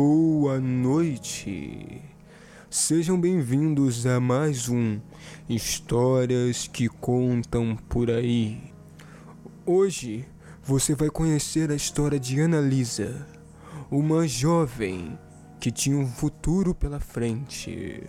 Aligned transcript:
Boa 0.00 0.60
noite. 0.60 2.00
Sejam 2.70 3.20
bem-vindos 3.20 4.06
a 4.06 4.20
mais 4.20 4.68
um 4.68 5.00
Histórias 5.48 6.68
que 6.68 6.88
Contam 6.88 7.76
por 7.88 8.08
Aí. 8.08 8.72
Hoje 9.66 10.24
você 10.62 10.94
vai 10.94 11.10
conhecer 11.10 11.72
a 11.72 11.74
história 11.74 12.18
de 12.18 12.38
Ana 12.38 12.60
Lisa, 12.60 13.26
uma 13.90 14.28
jovem 14.28 15.18
que 15.58 15.72
tinha 15.72 15.98
um 15.98 16.06
futuro 16.06 16.76
pela 16.76 17.00
frente, 17.00 18.00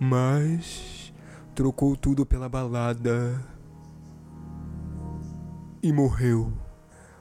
mas 0.00 1.12
trocou 1.54 1.94
tudo 1.94 2.26
pela 2.26 2.48
balada 2.48 3.40
e 5.80 5.92
morreu. 5.92 6.52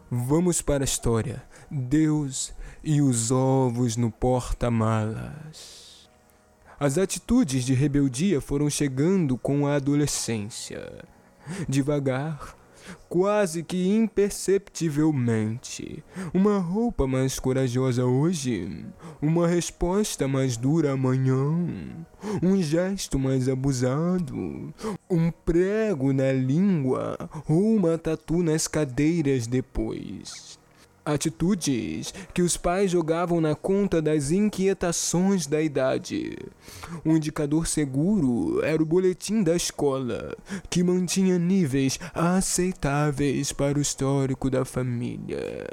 Vamos 0.10 0.64
para 0.64 0.84
a 0.84 0.86
história. 0.86 1.48
Deus 1.72 2.54
e 2.84 3.02
os 3.02 3.32
ovos 3.32 3.96
no 3.96 4.10
porta-malas. 4.10 6.10
As 6.80 6.98
atitudes 6.98 7.64
de 7.66 7.74
rebeldia 7.74 8.42
foram 8.42 8.70
chegando 8.70 9.38
com 9.38 9.68
a 9.68 9.76
adolescência. 9.76 11.04
Devagar, 11.68 12.56
quase 13.08 13.64
que 13.64 13.90
imperceptivelmente. 13.90 16.04
Uma 16.34 16.58
roupa 16.58 17.06
mais 17.06 17.38
corajosa 17.40 18.06
hoje, 18.06 18.86
uma 19.22 19.48
resposta 19.48 20.28
mais 20.28 20.58
dura 20.58 20.94
amanhã, 20.94 21.38
um 22.42 22.60
gesto 22.62 23.20
mais 23.20 23.50
abusado, 23.50 24.74
um 25.10 25.32
prego 25.46 26.14
na 26.14 26.32
língua 26.32 27.18
ou 27.48 27.76
uma 27.76 27.98
tatu 27.98 28.42
nas 28.42 28.68
cadeiras 28.68 29.48
depois. 29.48 30.49
Atitudes 31.14 32.14
que 32.34 32.42
os 32.42 32.58
pais 32.58 32.92
jogavam 32.92 33.42
na 33.42 33.56
conta 33.56 34.02
das 34.02 34.32
inquietações 34.32 35.48
da 35.48 35.62
idade. 35.62 36.38
Um 37.06 37.16
indicador 37.16 37.68
seguro 37.68 38.64
era 38.64 38.82
o 38.82 38.86
boletim 38.86 39.44
da 39.44 39.56
escola, 39.56 40.36
que 40.70 40.84
mantinha 40.84 41.38
níveis 41.38 42.00
aceitáveis 42.14 43.52
para 43.52 43.78
o 43.78 43.82
histórico 43.82 44.50
da 44.50 44.66
família. 44.66 45.66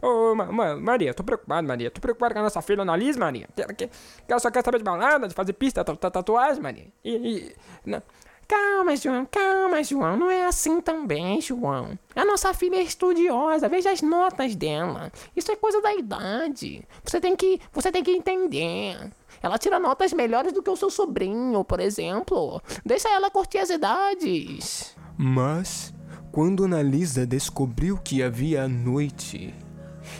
Ô, 0.00 0.34
ma 0.34 0.46
ma 0.46 0.76
Maria, 0.76 1.12
tô 1.12 1.24
preocupado, 1.24 1.66
Maria. 1.66 1.90
Tô 1.90 2.00
preocupado 2.00 2.34
com 2.34 2.40
a 2.40 2.42
nossa 2.44 2.62
filha 2.62 2.82
Annalise, 2.82 3.18
Maria. 3.18 3.48
Que, 3.76 3.90
ela 4.28 4.38
só 4.38 4.50
quer 4.50 4.64
saber 4.64 4.78
de 4.78 4.84
balada, 4.84 5.26
de 5.26 5.34
fazer 5.34 5.52
pista, 5.54 5.84
tatuagem, 5.84 6.62
Maria. 6.62 6.86
E. 7.04 7.10
e 7.10 7.56
não. 7.84 8.02
Calma, 8.48 8.96
João, 8.96 9.26
calma, 9.30 9.84
João. 9.84 10.16
Não 10.16 10.30
é 10.30 10.46
assim 10.46 10.80
também, 10.80 11.38
João. 11.38 11.98
A 12.16 12.24
nossa 12.24 12.54
filha 12.54 12.76
é 12.76 12.82
estudiosa. 12.82 13.68
Veja 13.68 13.90
as 13.90 14.00
notas 14.00 14.56
dela. 14.56 15.12
Isso 15.36 15.52
é 15.52 15.56
coisa 15.56 15.82
da 15.82 15.94
idade. 15.94 16.82
Você 17.04 17.20
tem 17.20 17.36
que, 17.36 17.60
você 17.70 17.92
tem 17.92 18.02
que 18.02 18.10
entender. 18.10 19.10
Ela 19.42 19.58
tira 19.58 19.78
notas 19.78 20.14
melhores 20.14 20.54
do 20.54 20.62
que 20.62 20.70
o 20.70 20.76
seu 20.76 20.88
sobrinho, 20.88 21.62
por 21.62 21.78
exemplo. 21.78 22.62
Deixa 22.86 23.10
ela 23.10 23.30
curtir 23.30 23.58
as 23.58 23.68
idades. 23.68 24.96
Mas, 25.18 25.92
quando 26.32 26.64
Analisa 26.64 27.26
descobriu 27.26 27.98
que 27.98 28.22
havia 28.22 28.66
noite, 28.66 29.54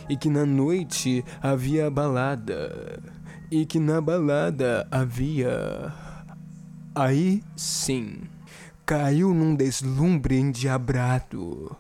e 0.07 0.19
que 0.19 0.29
na 0.29 0.45
noite 0.45 1.25
havia 1.41 1.91
balada, 1.91 3.03
e 3.51 3.65
que 3.65 3.81
na 3.81 4.03
balada 4.03 4.87
havia 4.91 5.95
Aí 7.01 7.45
sim, 7.55 8.23
caiu 8.85 9.33
num 9.33 9.55
deslumbre 9.55 10.37
endiabrado. 10.37 11.77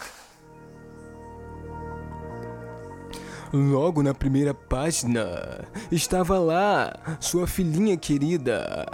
Logo 3.56 4.04
na 4.04 4.14
primeira 4.14 4.54
página 4.54 5.64
estava 5.90 6.38
lá 6.38 6.94
sua 7.22 7.48
filhinha 7.48 7.96
querida, 7.96 8.86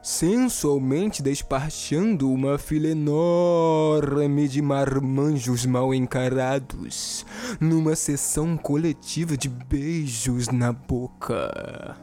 sensualmente 0.00 1.20
despachando 1.20 2.30
uma 2.30 2.58
fila 2.58 2.86
enorme 2.86 4.46
de 4.46 4.62
marmanjos 4.62 5.66
mal 5.66 5.92
encarados 5.92 7.26
numa 7.58 7.96
sessão 7.96 8.56
coletiva 8.56 9.36
de 9.36 9.48
beijos 9.48 10.46
na 10.46 10.72
boca. 10.72 11.96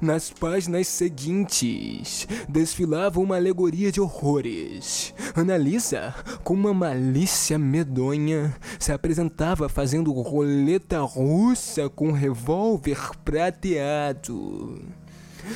Nas 0.00 0.30
páginas 0.30 0.88
seguintes, 0.88 2.26
desfilava 2.48 3.20
uma 3.20 3.36
alegoria 3.36 3.90
de 3.90 4.00
horrores. 4.00 5.14
Analisa, 5.34 6.14
com 6.44 6.52
uma 6.52 6.74
malícia 6.74 7.58
medonha, 7.58 8.54
se 8.78 8.92
apresentava 8.92 9.66
fazendo 9.66 10.12
roleta 10.12 11.00
russa 11.00 11.88
com 11.88 12.12
revólver 12.12 12.98
prateado. 13.24 14.84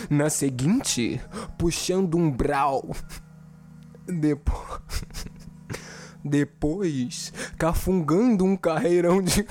Na 0.08 0.30
seguinte, 0.30 1.20
puxando 1.58 2.16
um 2.16 2.30
brau. 2.30 2.90
Depois. 4.06 4.80
Depois, 6.24 7.32
cafungando 7.56 8.44
um 8.44 8.56
carreirão 8.56 9.22
de. 9.22 9.46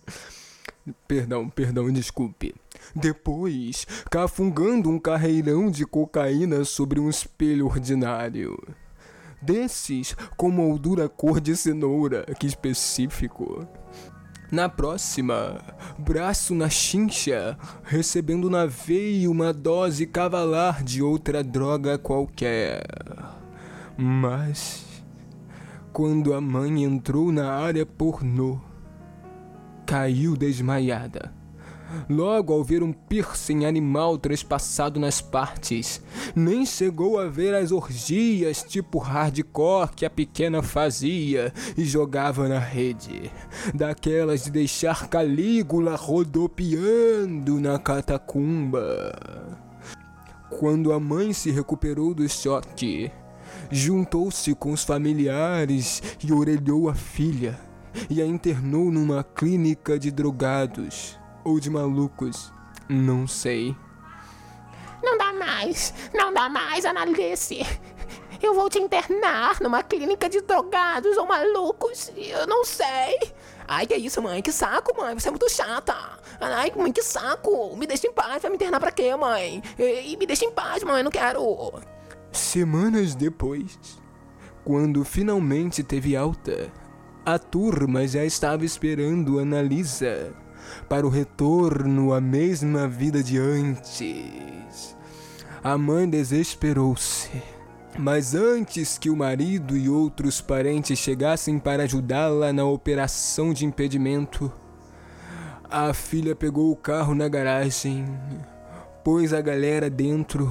perdão, 1.06 1.48
perdão, 1.48 1.92
desculpe. 1.92 2.54
Depois, 2.94 3.86
cafungando 4.10 4.90
um 4.90 4.98
carreirão 4.98 5.70
de 5.70 5.86
cocaína 5.86 6.64
sobre 6.64 6.98
um 6.98 7.08
espelho 7.08 7.66
ordinário. 7.66 8.58
Desses 9.42 10.14
com 10.36 10.50
moldura 10.50 11.08
cor 11.08 11.40
de 11.40 11.56
cenoura, 11.56 12.24
que 12.38 12.46
específico. 12.46 13.66
Na 14.52 14.68
próxima, 14.68 15.58
braço 15.98 16.54
na 16.54 16.68
chincha, 16.68 17.56
recebendo 17.84 18.50
na 18.50 18.66
veia 18.66 19.30
uma 19.30 19.52
dose 19.52 20.06
cavalar 20.06 20.82
de 20.82 21.02
outra 21.02 21.42
droga 21.42 21.96
qualquer. 21.96 22.82
Mas, 23.96 24.84
quando 25.92 26.34
a 26.34 26.40
mãe 26.40 26.84
entrou 26.84 27.30
na 27.30 27.52
área 27.52 27.86
pornô, 27.86 28.60
caiu 29.86 30.36
desmaiada 30.36 31.39
logo 32.08 32.52
ao 32.52 32.62
ver 32.62 32.82
um 32.82 32.92
piercing 32.92 33.64
animal 33.64 34.18
trespassado 34.18 34.98
nas 34.98 35.20
partes. 35.20 36.02
Nem 36.34 36.64
chegou 36.64 37.18
a 37.18 37.26
ver 37.26 37.54
as 37.54 37.72
orgias 37.72 38.62
tipo 38.62 38.98
hardcore 38.98 39.90
que 39.94 40.04
a 40.04 40.10
pequena 40.10 40.62
fazia 40.62 41.52
e 41.76 41.84
jogava 41.84 42.48
na 42.48 42.58
rede. 42.58 43.30
Daquelas 43.74 44.44
de 44.44 44.50
deixar 44.50 45.08
Calígula 45.08 45.96
rodopiando 45.96 47.60
na 47.60 47.78
catacumba. 47.78 49.58
Quando 50.48 50.92
a 50.92 51.00
mãe 51.00 51.32
se 51.32 51.50
recuperou 51.50 52.12
do 52.12 52.28
choque, 52.28 53.10
juntou-se 53.70 54.54
com 54.54 54.72
os 54.72 54.84
familiares 54.84 56.02
e 56.22 56.32
orelhou 56.32 56.88
a 56.88 56.94
filha 56.94 57.58
e 58.08 58.20
a 58.20 58.26
internou 58.26 58.90
numa 58.90 59.22
clínica 59.22 59.98
de 59.98 60.10
drogados 60.10 61.19
ou 61.44 61.60
de 61.60 61.70
malucos, 61.70 62.52
não 62.88 63.26
sei. 63.26 63.74
Não 65.02 65.16
dá 65.16 65.32
mais, 65.32 65.94
não 66.12 66.32
dá 66.32 66.48
mais, 66.48 66.84
Analice. 66.84 67.60
Eu 68.42 68.54
vou 68.54 68.70
te 68.70 68.78
internar 68.78 69.60
numa 69.60 69.82
clínica 69.82 70.28
de 70.28 70.40
drogados 70.40 71.16
ou 71.16 71.26
malucos, 71.26 72.10
eu 72.16 72.46
não 72.46 72.64
sei. 72.64 73.18
Ai, 73.68 73.86
que 73.86 73.94
isso, 73.94 74.20
mãe? 74.20 74.42
Que 74.42 74.50
saco, 74.50 74.96
mãe. 74.96 75.14
Você 75.14 75.28
é 75.28 75.30
muito 75.30 75.48
chata. 75.48 75.94
Ai, 76.40 76.72
mãe, 76.74 76.90
que 76.90 77.02
saco. 77.02 77.76
Me 77.76 77.86
deixa 77.86 78.08
em 78.08 78.12
paz. 78.12 78.42
Vai 78.42 78.50
me 78.50 78.56
internar 78.56 78.80
pra 78.80 78.90
quê, 78.90 79.14
mãe? 79.14 79.62
E, 79.78 80.16
me 80.16 80.26
deixa 80.26 80.44
em 80.44 80.50
paz, 80.50 80.82
mãe. 80.82 81.04
Não 81.04 81.10
quero. 81.10 81.72
Semanas 82.32 83.14
depois, 83.14 83.78
quando 84.64 85.04
finalmente 85.04 85.84
teve 85.84 86.16
alta, 86.16 86.72
a 87.24 87.38
turma 87.38 88.08
já 88.08 88.24
estava 88.24 88.64
esperando 88.64 89.38
Analisa 89.38 90.34
para 90.88 91.06
o 91.06 91.10
retorno 91.10 92.12
à 92.12 92.20
mesma 92.20 92.88
vida 92.88 93.22
de 93.22 93.38
antes. 93.38 94.96
A 95.62 95.76
mãe 95.76 96.08
desesperou-se. 96.08 97.30
Mas 97.98 98.34
antes 98.34 98.96
que 98.96 99.10
o 99.10 99.16
marido 99.16 99.76
e 99.76 99.88
outros 99.88 100.40
parentes 100.40 100.98
chegassem 100.98 101.58
para 101.58 101.82
ajudá-la 101.82 102.52
na 102.52 102.64
operação 102.64 103.52
de 103.52 103.66
impedimento, 103.66 104.50
a 105.68 105.92
filha 105.92 106.34
pegou 106.34 106.70
o 106.70 106.76
carro 106.76 107.14
na 107.14 107.28
garagem, 107.28 108.04
pôs 109.04 109.32
a 109.32 109.40
galera 109.40 109.90
dentro 109.90 110.50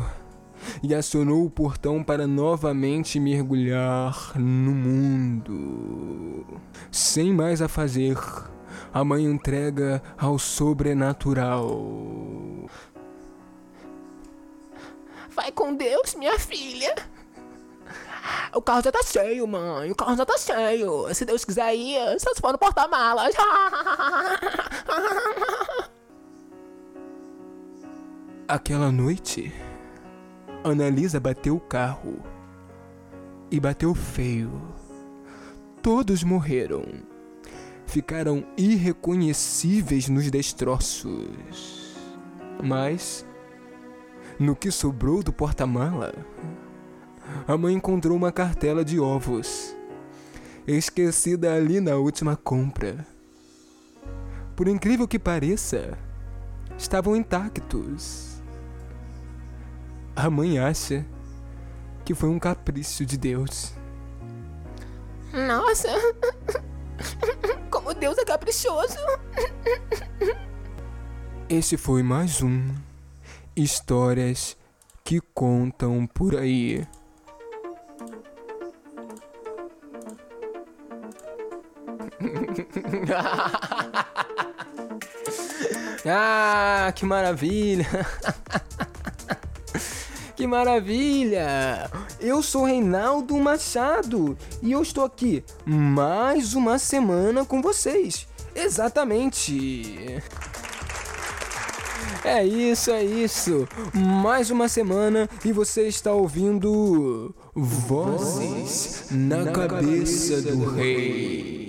e 0.83 0.93
acionou 0.93 1.45
o 1.45 1.49
portão 1.49 2.03
para 2.03 2.27
novamente 2.27 3.19
mergulhar 3.19 4.33
no 4.37 4.71
mundo. 4.71 6.45
Sem 6.91 7.33
mais 7.33 7.61
a 7.61 7.67
fazer, 7.67 8.17
a 8.93 9.03
mãe 9.03 9.25
entrega 9.25 10.01
ao 10.17 10.39
sobrenatural. 10.39 12.69
Vai 15.29 15.51
com 15.51 15.75
Deus, 15.75 16.15
minha 16.15 16.39
filha. 16.39 16.95
O 18.53 18.61
carro 18.61 18.81
já 18.81 18.91
tá 18.91 19.01
cheio, 19.03 19.47
mãe. 19.47 19.91
O 19.91 19.95
carro 19.95 20.15
já 20.15 20.25
tá 20.25 20.37
cheio. 20.37 21.13
Se 21.13 21.25
Deus 21.25 21.45
quiser 21.45 21.75
ir, 21.75 22.19
só 22.19 22.33
se 22.33 22.41
for 22.41 22.51
no 22.51 22.57
porta-malas. 22.57 23.35
Aquela 28.47 28.91
noite, 28.91 29.53
Analisa 30.63 31.19
bateu 31.19 31.55
o 31.55 31.59
carro. 31.59 32.17
E 33.51 33.59
bateu 33.59 33.95
feio. 33.95 34.61
Todos 35.81 36.23
morreram. 36.23 36.83
Ficaram 37.89 38.45
irreconhecíveis 38.55 40.07
nos 40.09 40.29
destroços. 40.29 41.97
Mas, 42.63 43.25
no 44.39 44.55
que 44.55 44.69
sobrou 44.69 45.23
do 45.23 45.33
porta-mala, 45.33 46.13
a 47.47 47.57
mãe 47.57 47.73
encontrou 47.73 48.15
uma 48.15 48.31
cartela 48.31 48.85
de 48.85 48.99
ovos, 48.99 49.75
esquecida 50.67 51.51
ali 51.51 51.81
na 51.81 51.95
última 51.95 52.35
compra. 52.35 53.07
Por 54.55 54.67
incrível 54.67 55.07
que 55.07 55.17
pareça, 55.17 55.97
estavam 56.77 57.15
intactos. 57.15 58.39
A 60.15 60.29
mãe 60.29 60.59
acha 60.59 61.03
que 62.05 62.13
foi 62.13 62.29
um 62.29 62.37
capricho 62.37 63.03
de 63.03 63.17
Deus. 63.17 63.73
Nossa! 65.33 65.89
Como 67.89 67.99
Deus 67.99 68.19
é 68.19 68.23
caprichoso! 68.23 68.99
Esse 71.49 71.75
foi 71.75 72.03
mais 72.03 72.43
um 72.43 72.71
Histórias 73.55 74.55
que 75.03 75.19
contam 75.33 76.05
por 76.05 76.35
aí. 76.35 76.87
ah, 86.05 86.93
que 86.95 87.07
maravilha! 87.07 87.87
que 90.37 90.45
maravilha! 90.45 91.89
Eu 92.19 92.43
sou 92.43 92.65
Reinaldo 92.65 93.37
Machado 93.37 94.37
e 94.61 94.73
eu 94.73 94.81
estou 94.81 95.05
aqui 95.05 95.41
mais 95.65 96.53
uma 96.53 96.77
semana 96.77 97.45
com 97.45 97.61
vocês. 97.61 98.27
Exatamente! 98.53 100.21
É 102.25 102.45
isso, 102.45 102.91
é 102.91 103.01
isso. 103.01 103.65
Mais 103.93 104.51
uma 104.51 104.67
semana 104.67 105.29
e 105.45 105.53
você 105.53 105.87
está 105.87 106.11
ouvindo 106.11 107.33
Vozes 107.55 109.05
na 109.09 109.49
cabeça 109.51 110.41
do 110.41 110.71
rei. 110.71 111.68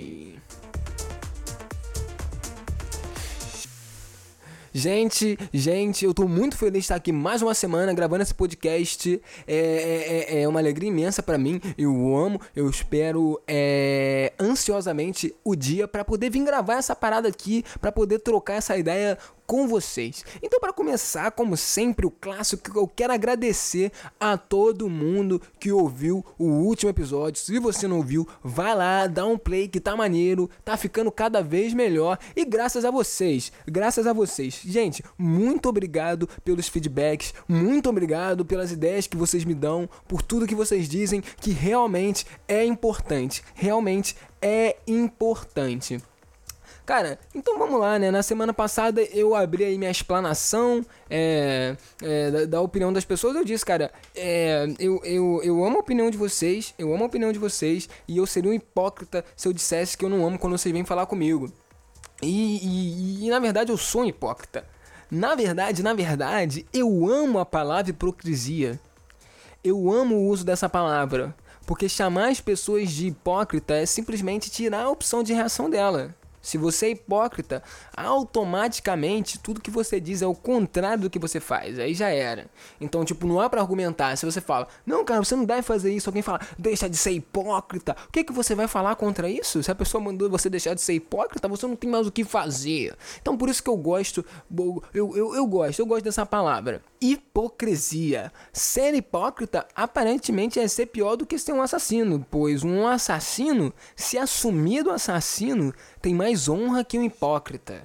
Gente, 4.73 5.37
gente, 5.53 6.05
eu 6.05 6.13
tô 6.13 6.25
muito 6.29 6.57
feliz 6.57 6.71
de 6.73 6.79
estar 6.79 6.95
aqui 6.95 7.11
mais 7.11 7.41
uma 7.41 7.53
semana 7.53 7.93
gravando 7.93 8.23
esse 8.23 8.33
podcast. 8.33 9.21
É, 9.45 9.55
é, 9.55 10.37
é, 10.39 10.41
é 10.43 10.47
uma 10.47 10.61
alegria 10.61 10.87
imensa 10.87 11.21
para 11.21 11.37
mim. 11.37 11.59
Eu 11.77 12.15
amo, 12.15 12.39
eu 12.55 12.69
espero 12.69 13.41
é, 13.45 14.31
ansiosamente 14.39 15.35
o 15.43 15.57
dia 15.57 15.89
para 15.89 16.05
poder 16.05 16.29
vir 16.29 16.45
gravar 16.45 16.75
essa 16.75 16.95
parada 16.95 17.27
aqui, 17.27 17.65
para 17.81 17.91
poder 17.91 18.19
trocar 18.19 18.53
essa 18.53 18.77
ideia 18.77 19.17
com 19.51 19.67
vocês. 19.67 20.23
Então, 20.41 20.61
para 20.61 20.71
começar, 20.71 21.29
como 21.31 21.57
sempre, 21.57 22.05
o 22.05 22.09
clássico, 22.09 22.71
eu 22.73 22.87
quero 22.87 23.11
agradecer 23.11 23.91
a 24.17 24.37
todo 24.37 24.89
mundo 24.89 25.41
que 25.59 25.73
ouviu 25.73 26.25
o 26.39 26.45
último 26.45 26.89
episódio. 26.89 27.41
Se 27.41 27.59
você 27.59 27.85
não 27.85 28.01
viu, 28.01 28.25
vai 28.41 28.73
lá, 28.73 29.07
dá 29.07 29.25
um 29.25 29.37
play 29.37 29.67
que 29.67 29.81
tá 29.81 29.93
maneiro, 29.93 30.49
tá 30.63 30.77
ficando 30.77 31.11
cada 31.11 31.43
vez 31.43 31.73
melhor. 31.73 32.17
E 32.33 32.45
graças 32.45 32.85
a 32.85 32.91
vocês, 32.91 33.51
graças 33.67 34.07
a 34.07 34.13
vocês. 34.13 34.61
Gente, 34.63 35.03
muito 35.17 35.67
obrigado 35.67 36.29
pelos 36.45 36.69
feedbacks, 36.69 37.33
muito 37.45 37.89
obrigado 37.89 38.45
pelas 38.45 38.71
ideias 38.71 39.05
que 39.05 39.17
vocês 39.17 39.43
me 39.43 39.53
dão, 39.53 39.89
por 40.07 40.21
tudo 40.21 40.47
que 40.47 40.55
vocês 40.55 40.87
dizem 40.87 41.19
que 41.41 41.51
realmente 41.51 42.25
é 42.47 42.63
importante. 42.63 43.43
Realmente 43.53 44.15
é 44.41 44.77
importante. 44.87 46.01
Cara, 46.85 47.19
então 47.33 47.57
vamos 47.57 47.79
lá, 47.79 47.99
né? 47.99 48.09
Na 48.09 48.23
semana 48.23 48.53
passada 48.53 49.01
eu 49.01 49.35
abri 49.35 49.63
aí 49.63 49.77
minha 49.77 49.91
explanação 49.91 50.83
é, 51.09 51.75
é, 52.01 52.31
da, 52.31 52.45
da, 52.45 52.61
opinião 52.61 52.91
das 52.91 53.05
pessoas. 53.05 53.35
Eu 53.35 53.45
disse, 53.45 53.65
cara, 53.65 53.91
é, 54.15 54.65
eu, 54.79 54.99
eu, 55.03 55.41
eu 55.43 55.63
amo 55.63 55.77
a 55.77 55.79
opinião 55.79 56.09
de 56.09 56.17
vocês, 56.17 56.73
eu 56.77 56.93
amo 56.93 57.03
a 57.03 57.07
opinião 57.07 57.31
de 57.31 57.39
vocês 57.39 57.87
e 58.07 58.17
eu 58.17 58.25
seria 58.25 58.51
um 58.51 58.53
hipócrita 58.53 59.23
se 59.35 59.47
eu 59.47 59.53
dissesse 59.53 59.97
que 59.97 60.03
eu 60.03 60.09
não 60.09 60.25
amo 60.25 60.39
quando 60.39 60.57
vocês 60.57 60.73
vêm 60.73 60.83
falar 60.83 61.05
comigo. 61.05 61.51
E, 62.21 63.21
e, 63.21 63.25
e 63.25 63.29
na 63.29 63.39
verdade 63.39 63.71
eu 63.71 63.77
sou 63.77 64.01
um 64.01 64.05
hipócrita. 64.05 64.65
Na 65.09 65.35
verdade, 65.35 65.83
na 65.83 65.93
verdade, 65.93 66.65
eu 66.73 67.07
amo 67.09 67.39
a 67.39 67.45
palavra 67.45 67.91
hipocrisia. 67.91 68.79
Eu 69.63 69.91
amo 69.91 70.15
o 70.15 70.27
uso 70.29 70.45
dessa 70.45 70.69
palavra. 70.69 71.35
Porque 71.65 71.87
chamar 71.87 72.29
as 72.29 72.41
pessoas 72.41 72.89
de 72.89 73.07
hipócrita 73.07 73.75
é 73.75 73.85
simplesmente 73.85 74.49
tirar 74.49 74.83
a 74.83 74.89
opção 74.89 75.21
de 75.21 75.33
reação 75.33 75.69
dela. 75.69 76.15
Se 76.41 76.57
você 76.57 76.87
é 76.87 76.89
hipócrita, 76.91 77.61
automaticamente 77.95 79.39
tudo 79.39 79.61
que 79.61 79.71
você 79.71 79.99
diz 79.99 80.21
é 80.21 80.27
o 80.27 80.35
contrário 80.35 81.03
do 81.03 81.09
que 81.09 81.19
você 81.19 81.39
faz. 81.39 81.77
Aí 81.77 81.93
já 81.93 82.09
era. 82.09 82.47
Então, 82.79 83.05
tipo, 83.05 83.27
não 83.27 83.39
há 83.39 83.49
para 83.49 83.61
argumentar. 83.61 84.15
Se 84.15 84.25
você 84.25 84.41
fala, 84.41 84.67
não, 84.85 85.05
cara, 85.05 85.23
você 85.23 85.35
não 85.35 85.45
deve 85.45 85.61
fazer 85.61 85.93
isso. 85.93 86.09
Alguém 86.09 86.23
fala, 86.23 86.39
deixa 86.57 86.89
de 86.89 86.97
ser 86.97 87.11
hipócrita. 87.11 87.95
O 88.07 88.11
que, 88.11 88.23
que 88.23 88.33
você 88.33 88.55
vai 88.55 88.67
falar 88.67 88.95
contra 88.95 89.29
isso? 89.29 89.61
Se 89.61 89.71
a 89.71 89.75
pessoa 89.75 90.03
mandou 90.03 90.29
você 90.29 90.49
deixar 90.49 90.73
de 90.73 90.81
ser 90.81 90.93
hipócrita, 90.93 91.47
você 91.47 91.67
não 91.67 91.75
tem 91.75 91.89
mais 91.89 92.07
o 92.07 92.11
que 92.11 92.23
fazer. 92.23 92.95
Então, 93.21 93.37
por 93.37 93.49
isso 93.49 93.61
que 93.61 93.69
eu 93.69 93.77
gosto, 93.77 94.25
eu, 94.93 95.13
eu, 95.15 95.35
eu 95.35 95.45
gosto, 95.45 95.79
eu 95.79 95.85
gosto 95.85 96.03
dessa 96.03 96.25
palavra. 96.25 96.81
Hipocrisia. 96.99 98.31
Ser 98.51 98.93
hipócrita 98.93 99.67
aparentemente 99.75 100.59
é 100.59 100.67
ser 100.67 100.87
pior 100.87 101.15
do 101.15 101.25
que 101.25 101.37
ser 101.37 101.53
um 101.53 101.61
assassino, 101.61 102.25
pois 102.29 102.63
um 102.63 102.87
assassino, 102.87 103.73
se 103.95 104.17
assumir 104.17 104.83
do 104.83 104.91
assassino, 104.91 105.73
tem 106.01 106.13
mais 106.13 106.49
honra 106.49 106.83
que 106.83 106.97
um 106.97 107.03
hipócrita. 107.03 107.83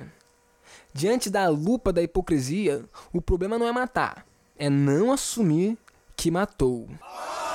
Diante 0.93 1.29
da 1.29 1.49
lupa 1.49 1.93
da 1.93 2.03
hipocrisia, 2.03 2.85
o 3.13 3.21
problema 3.21 3.59
não 3.59 3.67
é 3.67 3.73
matar, 3.73 4.27
é 4.59 4.71
não 4.71 5.13
assumir 5.13 5.77
que 6.17 6.31
matou. 6.31 6.89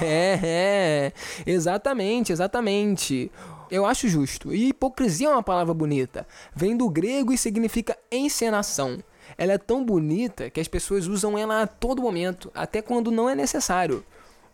É, 0.00 0.38
é, 0.44 1.12
exatamente, 1.44 2.30
exatamente. 2.30 3.32
Eu 3.68 3.84
acho 3.84 4.06
justo. 4.06 4.54
E 4.54 4.68
hipocrisia 4.68 5.26
é 5.26 5.32
uma 5.32 5.42
palavra 5.42 5.74
bonita. 5.74 6.24
Vem 6.54 6.76
do 6.76 6.88
grego 6.88 7.32
e 7.32 7.36
significa 7.36 7.98
encenação. 8.08 9.02
Ela 9.36 9.54
é 9.54 9.58
tão 9.58 9.84
bonita 9.84 10.48
que 10.50 10.60
as 10.60 10.68
pessoas 10.68 11.08
usam 11.08 11.36
ela 11.36 11.62
a 11.62 11.66
todo 11.66 12.00
momento, 12.00 12.48
até 12.54 12.80
quando 12.80 13.10
não 13.10 13.28
é 13.28 13.34
necessário. 13.34 14.04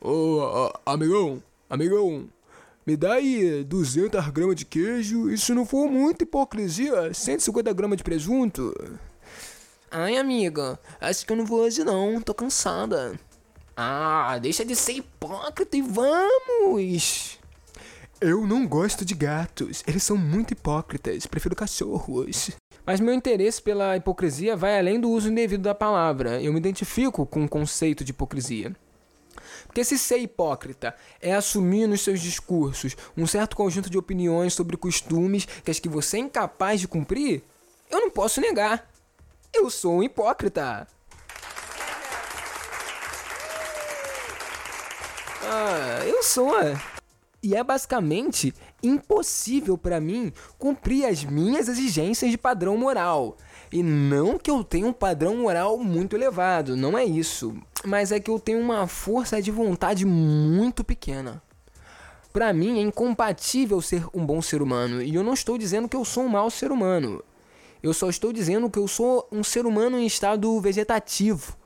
Ô, 0.01 0.39
oh, 0.41 0.73
amigão, 0.87 1.43
amigão, 1.69 2.27
me 2.89 2.97
dá 2.97 3.17
aí 3.17 3.63
200 3.65 4.31
gramas 4.31 4.57
de 4.57 4.65
queijo 4.65 5.31
e 5.31 5.37
se 5.37 5.53
não 5.53 5.67
for 5.67 5.91
muita 5.91 6.25
hipocrisia, 6.25 7.13
150 7.13 7.71
gramas 7.75 7.99
de 7.99 8.03
presunto. 8.03 8.75
Ai, 9.91 10.17
amiga, 10.17 10.81
acho 10.99 11.27
que 11.27 11.31
eu 11.31 11.37
não 11.37 11.45
vou 11.45 11.61
hoje 11.61 11.85
não, 11.85 12.19
tô 12.19 12.33
cansada. 12.33 13.21
Ah, 13.77 14.39
deixa 14.41 14.65
de 14.65 14.75
ser 14.75 14.93
hipócrita 14.93 15.77
e 15.77 15.83
vamos! 15.83 17.39
Eu 18.19 18.47
não 18.47 18.67
gosto 18.67 19.05
de 19.05 19.15
gatos, 19.15 19.85
eles 19.87 20.03
são 20.03 20.17
muito 20.17 20.53
hipócritas, 20.53 21.27
prefiro 21.27 21.55
cachorros. 21.55 22.53
Mas 22.87 23.01
meu 23.01 23.13
interesse 23.13 23.61
pela 23.61 23.99
hipocrisia 23.99 24.57
vai 24.57 24.79
além 24.79 24.99
do 24.99 25.11
uso 25.11 25.31
indevido 25.31 25.65
da 25.65 25.75
palavra. 25.75 26.43
Eu 26.43 26.55
me 26.55 26.59
identifico 26.59 27.27
com 27.27 27.45
o 27.45 27.49
conceito 27.49 28.03
de 28.03 28.13
hipocrisia. 28.13 28.75
Porque 29.69 29.85
se 29.85 29.99
ser 29.99 30.19
hipócrita 30.19 30.97
é 31.21 31.35
assumir 31.35 31.87
nos 31.87 32.01
seus 32.01 32.21
discursos 32.21 32.97
um 33.17 33.27
certo 33.27 33.55
conjunto 33.55 33.89
de 33.89 33.99
opiniões 33.99 34.55
sobre 34.55 34.77
costumes 34.77 35.45
que 35.45 35.71
as 35.71 35.79
que 35.79 35.89
você 35.89 36.17
é 36.17 36.21
incapaz 36.21 36.81
de 36.81 36.89
cumprir, 36.89 37.45
eu 37.91 38.01
não 38.01 38.11
posso 38.11 38.41
negar. 38.41 38.91
Eu 39.53 39.71
sou 39.71 39.99
um 39.99 40.03
hipócrita. 40.03 40.89
Ah, 45.43 46.03
eu 46.07 46.23
sou. 46.23 46.53
E 47.43 47.55
é 47.55 47.63
basicamente 47.63 48.53
impossível 48.83 49.79
para 49.79 50.01
mim 50.01 50.33
cumprir 50.59 51.05
as 51.05 51.25
minhas 51.25 51.69
exigências 51.69 52.31
de 52.31 52.39
padrão 52.39 52.77
moral. 52.77 53.37
E 53.71 53.83
não 53.83 54.39
que 54.39 54.51
eu 54.51 54.65
tenha 54.65 54.87
um 54.87 54.93
padrão 54.93 55.37
moral 55.37 55.79
muito 55.79 56.17
elevado, 56.17 56.77
não 56.77 56.97
é 56.99 57.05
isso. 57.05 57.55
Mas 57.85 58.13
é 58.13 58.19
que 58.19 58.31
eu 58.31 58.39
tenho 58.39 58.61
uma 58.61 58.87
força 58.87 59.41
de 59.41 59.51
vontade 59.51 60.05
muito 60.05 60.83
pequena. 60.83 61.43
Para 62.33 62.53
mim 62.53 62.79
é 62.79 62.83
incompatível 62.83 63.81
ser 63.81 64.05
um 64.13 64.25
bom 64.25 64.43
ser 64.43 64.63
humano. 64.63 65.03
E 65.03 65.15
eu 65.15 65.23
não 65.23 65.35
estou 65.35 65.57
dizendo 65.57 65.89
que 65.89 65.97
eu 65.97 66.05
sou 66.05 66.25
um 66.25 66.29
mau 66.29 66.51
ser 66.51 66.71
humano. 66.71 67.23
Eu 67.83 67.95
só 67.95 68.09
estou 68.09 68.33
dizendo 68.33 68.69
que 68.69 68.79
eu 68.79 68.89
sou 68.89 69.29
um 69.31 69.45
ser 69.45 69.67
humano 69.67 69.99
em 69.99 70.07
estado 70.07 70.61
vegetativo. 70.61 71.57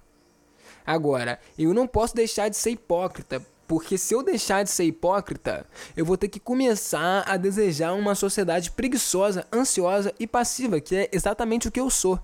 Agora, 0.84 1.38
eu 1.58 1.72
não 1.72 1.86
posso 1.86 2.14
deixar 2.14 2.48
de 2.48 2.56
ser 2.56 2.70
hipócrita, 2.70 3.44
porque 3.66 3.96
se 3.96 4.14
eu 4.14 4.22
deixar 4.22 4.62
de 4.62 4.70
ser 4.70 4.84
hipócrita, 4.84 5.64
eu 5.96 6.04
vou 6.04 6.16
ter 6.16 6.28
que 6.28 6.40
começar 6.40 7.24
a 7.26 7.36
desejar 7.36 7.94
uma 7.94 8.14
sociedade 8.14 8.70
preguiçosa, 8.70 9.46
ansiosa 9.52 10.12
e 10.18 10.26
passiva, 10.26 10.80
que 10.80 10.94
é 10.94 11.08
exatamente 11.12 11.68
o 11.68 11.72
que 11.72 11.80
eu 11.80 11.88
sou. 11.88 12.20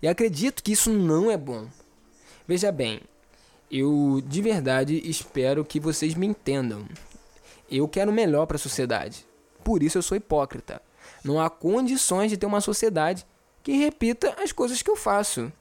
E 0.00 0.06
acredito 0.06 0.62
que 0.62 0.72
isso 0.72 0.90
não 0.90 1.30
é 1.30 1.36
bom. 1.36 1.66
Veja 2.46 2.70
bem, 2.70 3.00
eu 3.70 4.22
de 4.26 4.42
verdade 4.42 5.00
espero 5.08 5.64
que 5.64 5.80
vocês 5.80 6.14
me 6.14 6.26
entendam. 6.26 6.86
Eu 7.70 7.88
quero 7.88 8.12
melhor 8.12 8.46
para 8.46 8.56
a 8.56 8.60
sociedade. 8.60 9.26
Por 9.62 9.82
isso 9.82 9.98
eu 9.98 10.02
sou 10.02 10.16
hipócrita. 10.16 10.80
Não 11.24 11.40
há 11.40 11.48
condições 11.48 12.30
de 12.30 12.36
ter 12.36 12.46
uma 12.46 12.60
sociedade 12.60 13.26
que 13.62 13.72
repita 13.72 14.34
as 14.42 14.52
coisas 14.52 14.82
que 14.82 14.90
eu 14.90 14.96
faço. 14.96 15.52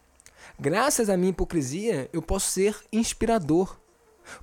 Graças 0.59 1.09
à 1.09 1.17
minha 1.17 1.29
hipocrisia, 1.29 2.09
eu 2.11 2.21
posso 2.21 2.51
ser 2.51 2.75
inspirador 2.91 3.77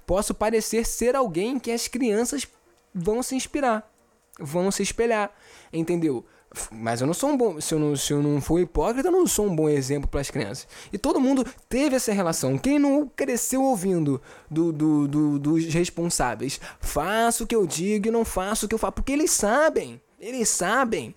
Posso 0.07 0.35
parecer 0.35 0.87
ser 0.87 1.17
alguém 1.17 1.59
que 1.59 1.71
as 1.71 1.89
crianças 1.89 2.47
vão 2.95 3.23
se 3.23 3.35
inspirar, 3.35 3.91
vão 4.39 4.71
se 4.71 4.83
espelhar, 4.83 5.33
entendeu? 5.73 6.25
Mas 6.73 7.01
eu 7.01 7.07
não 7.07 7.15
sou 7.15 7.31
um 7.31 7.37
bom. 7.37 7.61
Se 7.61 7.75
eu 7.75 7.79
não, 7.79 7.95
se 7.95 8.13
eu 8.13 8.23
não 8.23 8.41
for 8.41 8.59
hipócrita, 8.59 9.09
eu 9.09 9.13
não 9.13 9.27
sou 9.27 9.47
um 9.47 9.55
bom 9.55 9.69
exemplo 9.69 10.09
para 10.09 10.21
as 10.21 10.31
crianças. 10.31 10.67
E 10.93 10.99
todo 10.99 11.21
mundo 11.21 11.47
teve 11.69 11.95
essa 11.95 12.13
relação. 12.13 12.59
Quem 12.59 12.79
não 12.79 13.07
cresceu 13.07 13.63
ouvindo 13.63 14.21
do, 14.51 14.73
do, 14.73 15.07
do, 15.07 15.39
dos 15.39 15.73
responsáveis? 15.73 16.61
Faço 16.81 17.45
o 17.45 17.47
que 17.47 17.55
eu 17.55 17.67
digo 17.67 18.09
e 18.09 18.11
não 18.11 18.25
faço 18.25 18.67
o 18.67 18.69
que 18.69 18.75
eu 18.75 18.79
faço. 18.79 18.95
Porque 18.95 19.13
eles 19.13 19.31
sabem. 19.31 20.01
Eles 20.19 20.49
sabem 20.49 21.15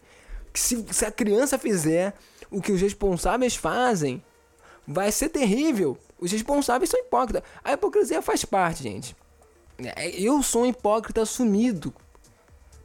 que 0.54 0.60
se, 0.60 0.86
se 0.92 1.04
a 1.04 1.12
criança 1.12 1.58
fizer 1.58 2.14
o 2.52 2.62
que 2.62 2.72
os 2.72 2.80
responsáveis 2.80 3.56
fazem, 3.56 4.24
vai 4.88 5.12
ser 5.12 5.30
terrível. 5.30 5.98
Os 6.20 6.32
responsáveis 6.32 6.92
são 6.92 7.00
hipócritas. 7.00 7.42
A 7.64 7.74
hipocrisia 7.74 8.22
faz 8.22 8.46
parte, 8.46 8.84
gente. 8.84 9.16
É, 9.80 10.10
eu 10.12 10.44
sou 10.44 10.62
um 10.62 10.68
hipócrita 10.68 11.24
assumido. 11.24 11.92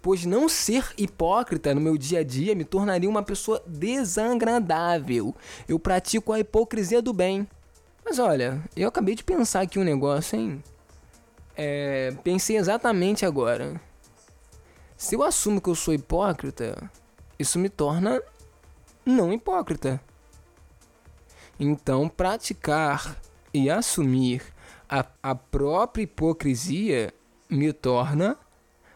Pois 0.00 0.24
não 0.24 0.48
ser 0.48 0.92
hipócrita 0.96 1.74
no 1.74 1.80
meu 1.80 1.98
dia 1.98 2.20
a 2.20 2.24
dia 2.24 2.54
me 2.54 2.64
tornaria 2.64 3.08
uma 3.08 3.22
pessoa 3.22 3.62
desagradável. 3.66 5.34
Eu 5.68 5.78
pratico 5.78 6.32
a 6.32 6.40
hipocrisia 6.40 7.02
do 7.02 7.12
bem. 7.12 7.46
Mas 8.04 8.18
olha, 8.18 8.62
eu 8.76 8.88
acabei 8.88 9.14
de 9.14 9.24
pensar 9.24 9.62
aqui 9.62 9.78
um 9.78 9.84
negócio, 9.84 10.38
hein? 10.38 10.62
É, 11.56 12.12
pensei 12.22 12.56
exatamente 12.56 13.26
agora. 13.26 13.80
Se 14.96 15.14
eu 15.14 15.22
assumo 15.22 15.60
que 15.60 15.68
eu 15.68 15.74
sou 15.74 15.92
hipócrita, 15.92 16.90
isso 17.38 17.58
me 17.58 17.68
torna 17.68 18.22
não 19.04 19.32
hipócrita. 19.32 20.00
Então, 21.58 22.08
praticar 22.08 23.16
e 23.52 23.68
assumir 23.68 24.42
a, 24.88 25.04
a 25.22 25.34
própria 25.34 26.02
hipocrisia 26.02 27.12
me 27.48 27.72
torna 27.72 28.38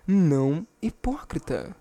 não 0.06 0.66
hipócrita. 0.80 1.74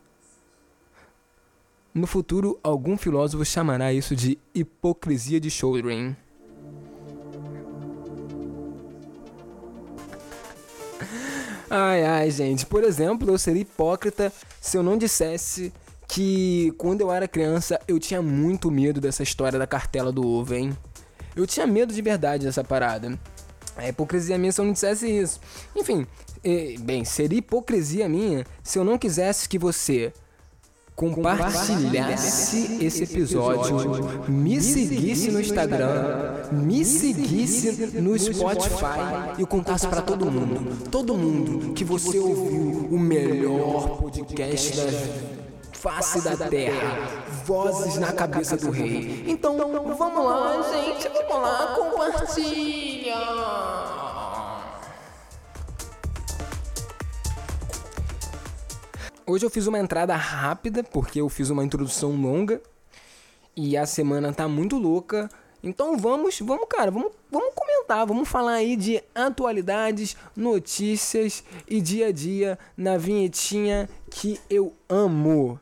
No 1.94 2.08
futuro, 2.08 2.60
algum 2.64 2.98
filósofo 2.98 3.44
chamará 3.44 3.92
isso 3.92 4.16
de 4.16 4.40
hipocrisia 4.54 5.40
de 5.40 5.50
Schrödinger. 5.50 6.16
Ai, 11.70 12.04
ai, 12.04 12.32
gente. 12.32 12.66
Por 12.66 12.84
exemplo, 12.84 13.32
eu 13.32 13.38
seria 13.38 13.62
hipócrita 13.62 14.32
se 14.60 14.78
eu 14.78 14.84
não 14.84 14.98
dissesse 14.98 15.74
que 16.08 16.74
quando 16.78 17.00
eu 17.00 17.10
era 17.10 17.30
criança 17.30 17.80
eu 17.88 17.98
tinha 17.98 18.22
muito 18.22 18.70
medo 18.70 19.00
dessa 19.00 19.24
história 19.24 19.58
da 19.58 19.66
cartela 19.66 20.12
do 20.12 20.28
ovo, 20.28 20.54
hein? 20.54 20.78
Eu 21.34 21.48
tinha 21.48 21.66
medo 21.66 21.94
de 21.94 22.02
verdade 22.02 22.46
dessa 22.46 22.62
parada. 22.62 23.18
É 23.78 23.88
hipocrisia 23.88 24.38
minha 24.38 24.52
se 24.52 24.60
eu 24.60 24.66
não 24.66 24.74
dissesse 24.74 25.10
isso. 25.10 25.40
Enfim, 25.74 26.06
bem, 26.80 27.06
seria 27.06 27.40
hipocrisia 27.40 28.10
minha 28.10 28.46
se 28.64 28.80
eu 28.80 28.84
não 28.84 28.98
quisesse 28.98 29.48
que 29.48 29.58
você 29.58 30.12
compartilhasse 30.96 32.78
esse 32.84 33.04
episódio, 33.04 34.30
me 34.30 34.62
seguisse 34.62 35.32
no 35.32 35.40
Instagram, 35.40 36.50
me 36.52 36.86
seguisse 36.86 38.00
no 38.00 38.18
Spotify 38.20 39.40
e 39.40 39.46
contasse 39.46 39.88
para 39.88 40.02
todo 40.02 40.30
mundo, 40.30 40.90
todo 40.90 41.16
mundo 41.16 41.74
que 41.74 41.84
você 41.84 42.20
ouviu 42.20 42.88
o 42.92 43.00
melhor 43.00 43.98
podcast 43.98 44.78
da 44.78 44.92
face 45.74 46.22
da 46.22 46.38
terra, 46.38 47.24
vozes 47.46 47.98
na 47.98 48.12
cabeça 48.12 48.56
do 48.56 48.70
rei. 48.70 49.24
Então, 49.28 49.58
vamos 49.58 50.26
lá, 50.26 50.62
gente, 50.72 51.10
vamos 51.10 51.42
lá, 51.42 51.76
compartilha. 51.76 53.16
Hoje 59.32 59.46
eu 59.46 59.50
fiz 59.50 59.66
uma 59.66 59.80
entrada 59.80 60.14
rápida, 60.14 60.84
porque 60.84 61.22
eu 61.22 61.30
fiz 61.30 61.50
uma 61.50 61.64
introdução 61.64 62.12
longa. 62.18 62.62
E 63.56 63.78
a 63.78 63.86
semana 63.86 64.34
tá 64.34 64.46
muito 64.46 64.78
louca. 64.78 65.30
Então 65.64 65.98
vamos, 65.98 66.38
vamos, 66.42 66.68
cara, 66.68 66.92
vamos, 66.92 67.14
vamos 67.32 67.54
comentar, 67.56 68.06
vamos 68.06 68.28
falar 68.28 68.56
aí 68.56 68.76
de 68.76 69.02
atualidades, 69.16 70.18
notícias 70.36 71.46
e 71.66 71.80
dia 71.80 72.08
a 72.08 72.12
dia 72.12 72.60
na 72.76 72.98
vinhetinha 72.98 73.88
que 74.10 74.38
eu 74.50 74.74
amo. 74.90 75.58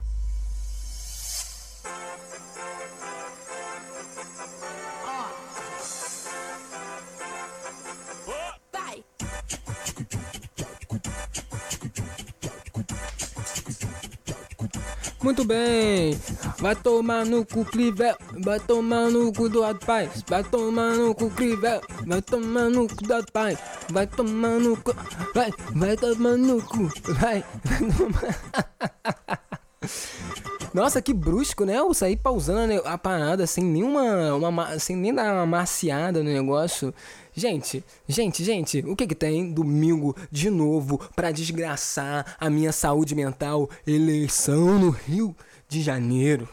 Muito 15.22 15.44
bem, 15.44 16.18
vai 16.60 16.76
tomar 16.76 17.26
no 17.26 17.46
cu 17.46 17.66
Clivel, 17.66 18.16
vai 18.40 18.60
tomar 18.60 19.12
no 19.12 19.34
cu 19.34 19.50
do 19.50 19.62
rapaz, 19.62 20.24
vai 20.26 20.44
tomar 20.44 20.96
no 20.96 21.14
cu 21.14 21.30
Clivel, 21.30 21.82
vai 22.08 22.22
tomar 22.22 22.70
no 22.70 22.88
cu 22.88 22.96
do 22.96 23.14
rapaz, 23.14 23.60
vai 23.90 24.08
tomar 24.08 24.60
no 24.60 24.78
cu, 24.78 24.96
vai, 25.36 25.52
vai 25.76 25.98
tomar 25.98 26.38
no 26.38 26.62
cu, 26.62 26.90
vai, 27.14 27.44
vai 27.66 27.92
tomar. 27.98 29.40
Nossa, 30.74 31.02
que 31.02 31.14
brusco, 31.14 31.66
né? 31.66 31.78
Eu 31.78 31.94
saí 31.94 32.16
pausando 32.16 32.82
a 32.86 32.98
parada 32.98 33.48
sem 33.48 33.64
nenhuma. 33.64 34.34
Uma, 34.36 34.80
sem 34.80 34.96
nem 34.96 35.14
dar 35.14 35.34
uma 35.34 35.46
maciada 35.46 36.22
no 36.24 36.30
negócio. 36.30 36.94
Gente, 37.40 37.82
gente, 38.06 38.44
gente, 38.44 38.80
o 38.80 38.98
que 38.98 39.08
que 39.08 39.16
tem 39.16 39.54
domingo 39.54 40.14
de 40.30 40.50
novo 40.50 41.00
pra 41.16 41.32
desgraçar 41.32 42.36
a 42.38 42.50
minha 42.50 42.74
saúde 42.74 43.16
mental? 43.16 43.70
Eleição 43.88 44.78
no 44.78 44.90
Rio 44.90 45.34
de 45.70 45.82
Janeiro. 45.82 46.50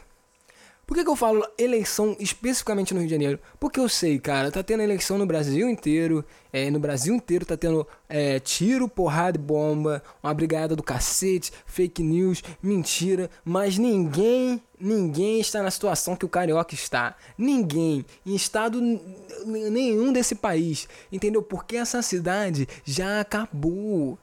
Por 0.87 0.97
que, 0.97 1.03
que 1.03 1.11
eu 1.11 1.17
falo 1.17 1.45
eleição 1.59 2.17
especificamente 2.21 2.95
no 2.95 3.01
Rio 3.01 3.09
de 3.09 3.15
Janeiro? 3.15 3.41
Porque 3.59 3.81
eu 3.81 3.89
sei, 3.89 4.21
cara, 4.21 4.53
tá 4.53 4.63
tendo 4.63 4.85
eleição 4.85 5.19
no 5.19 5.27
Brasil 5.27 5.69
inteiro. 5.69 6.25
É, 6.53 6.71
no 6.71 6.79
Brasil 6.79 7.13
inteiro 7.13 7.45
tá 7.45 7.57
tendo 7.57 7.85
é, 8.09 8.39
tiro, 8.39 8.89
porrada 8.89 9.37
e 9.37 9.41
bomba, 9.41 10.01
uma 10.23 10.33
brigada 10.33 10.77
do 10.77 10.85
cacete, 10.85 11.53
fake 11.67 12.05
news, 12.05 12.41
mentira. 12.63 13.29
Mas 13.45 13.77
ninguém, 13.79 14.63
ninguém 14.79 15.41
está 15.41 15.61
na 15.61 15.73
situação 15.73 16.15
que 16.15 16.25
o 16.25 16.29
carioca 16.29 16.73
está. 16.73 17.17
Ninguém, 17.37 18.07
em 18.25 18.37
estado 18.37 18.81
nenhum 19.45 20.13
desse 20.13 20.37
país. 20.37 20.89
Entendeu? 21.11 21.43
Porque 21.43 21.77
essa 21.77 22.01
cidade 22.01 22.69
já 22.85 23.21
acabou. 23.21 24.17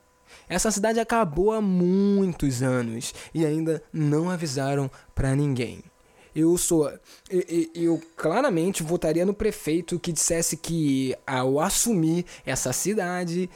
Essa 0.47 0.71
cidade 0.71 0.97
acabou 0.97 1.51
há 1.51 1.59
muitos 1.59 2.63
anos 2.63 3.13
e 3.33 3.45
ainda 3.45 3.83
não 3.91 4.29
avisaram 4.29 4.89
para 5.13 5.35
ninguém 5.35 5.83
eu 6.35 6.57
sou. 6.57 6.91
Eu, 7.29 7.43
eu, 7.75 8.01
claramente 8.15 8.81
votaria 8.81 9.25
no 9.25 9.33
prefeito 9.33 9.99
que 9.99 10.11
dissesse 10.11 10.57
que 10.57 11.15
ao 11.25 11.59
assumir 11.59 12.25
essa 12.45 12.73
cidade 12.73 13.49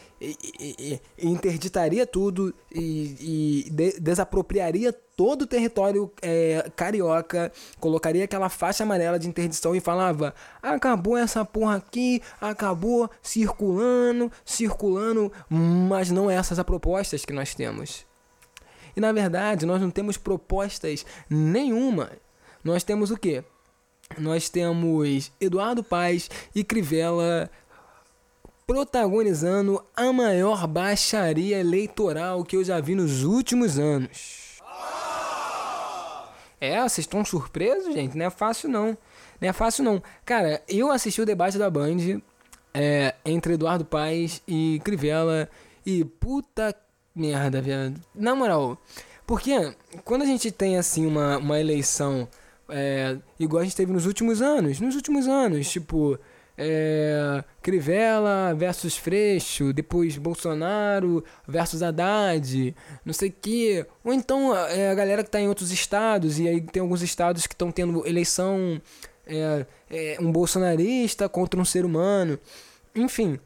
interditaria 1.17 2.05
tudo 2.05 2.53
e, 2.73 3.65
e 3.65 3.69
de, 3.69 3.99
desapropriaria 3.99 4.91
todo 4.91 5.43
o 5.43 5.47
território 5.47 6.11
é, 6.21 6.69
carioca, 6.75 7.51
colocaria 7.79 8.23
aquela 8.23 8.49
faixa 8.49 8.83
amarela 8.83 9.17
de 9.17 9.27
interdição 9.27 9.75
e 9.75 9.79
falava: 9.79 10.33
acabou 10.61 11.17
essa 11.17 11.43
porra 11.43 11.77
aqui, 11.77 12.21
acabou 12.39 13.09
circulando, 13.21 14.31
circulando, 14.45 15.31
mas 15.49 16.11
não 16.11 16.29
essas 16.29 16.59
as 16.59 16.65
propostas 16.65 17.25
que 17.25 17.33
nós 17.33 17.55
temos. 17.55 18.05
E 18.95 18.99
na 18.99 19.11
verdade, 19.11 19.65
nós 19.65 19.79
não 19.79 19.91
temos 19.91 20.17
propostas 20.17 21.05
nenhuma 21.29 22.11
nós 22.67 22.83
temos 22.83 23.11
o 23.11 23.17
quê? 23.17 23.45
Nós 24.17 24.49
temos 24.49 25.31
Eduardo 25.39 25.81
Paz 25.81 26.29
e 26.53 26.65
Crivella 26.65 27.49
protagonizando 28.67 29.81
a 29.95 30.11
maior 30.11 30.67
baixaria 30.67 31.59
eleitoral 31.59 32.43
que 32.43 32.57
eu 32.57 32.65
já 32.65 32.81
vi 32.81 32.93
nos 32.93 33.23
últimos 33.23 33.79
anos. 33.79 34.59
É, 36.59 36.77
vocês 36.81 36.99
estão 36.99 37.23
surpresos, 37.23 37.93
gente? 37.93 38.17
Não 38.17 38.25
é 38.25 38.29
fácil 38.29 38.67
não. 38.67 38.97
Não 39.39 39.49
é 39.49 39.53
fácil 39.53 39.85
não. 39.85 40.03
Cara, 40.25 40.61
eu 40.67 40.91
assisti 40.91 41.21
o 41.21 41.25
debate 41.25 41.57
da 41.57 41.69
Band 41.69 42.19
é, 42.73 43.15
entre 43.23 43.53
Eduardo 43.53 43.85
Paz 43.85 44.41
e 44.45 44.81
Crivella 44.83 45.49
e 45.85 46.03
puta 46.03 46.75
merda, 47.15 47.61
velho. 47.61 47.95
Na 48.13 48.35
moral, 48.35 48.77
porque 49.25 49.73
quando 50.03 50.23
a 50.23 50.25
gente 50.25 50.51
tem 50.51 50.77
assim 50.77 51.05
uma, 51.05 51.37
uma 51.37 51.59
eleição 51.59 52.27
é, 52.69 53.17
igual 53.39 53.61
a 53.61 53.63
gente 53.63 53.75
teve 53.75 53.91
nos 53.91 54.05
últimos 54.05 54.41
anos. 54.41 54.79
Nos 54.79 54.95
últimos 54.95 55.27
anos, 55.27 55.69
tipo, 55.69 56.19
é, 56.57 57.43
Crivella 57.61 58.53
versus 58.55 58.97
Freixo, 58.97 59.71
depois 59.71 60.17
Bolsonaro 60.17 61.23
versus 61.47 61.83
Haddad, 61.83 62.75
não 63.05 63.13
sei 63.13 63.29
o 63.29 63.33
que. 63.33 63.85
Ou 64.03 64.11
então 64.11 64.55
é, 64.55 64.89
a 64.89 64.95
galera 64.95 65.23
que 65.23 65.29
está 65.29 65.39
em 65.39 65.47
outros 65.47 65.71
estados, 65.71 66.39
e 66.39 66.47
aí 66.47 66.61
tem 66.61 66.81
alguns 66.81 67.01
estados 67.01 67.45
que 67.45 67.53
estão 67.53 67.71
tendo 67.71 68.05
eleição 68.07 68.81
é, 69.25 69.65
é, 69.89 70.17
um 70.19 70.31
bolsonarista 70.31 71.29
contra 71.29 71.59
um 71.59 71.65
ser 71.65 71.85
humano. 71.85 72.39
Enfim, 72.95 73.39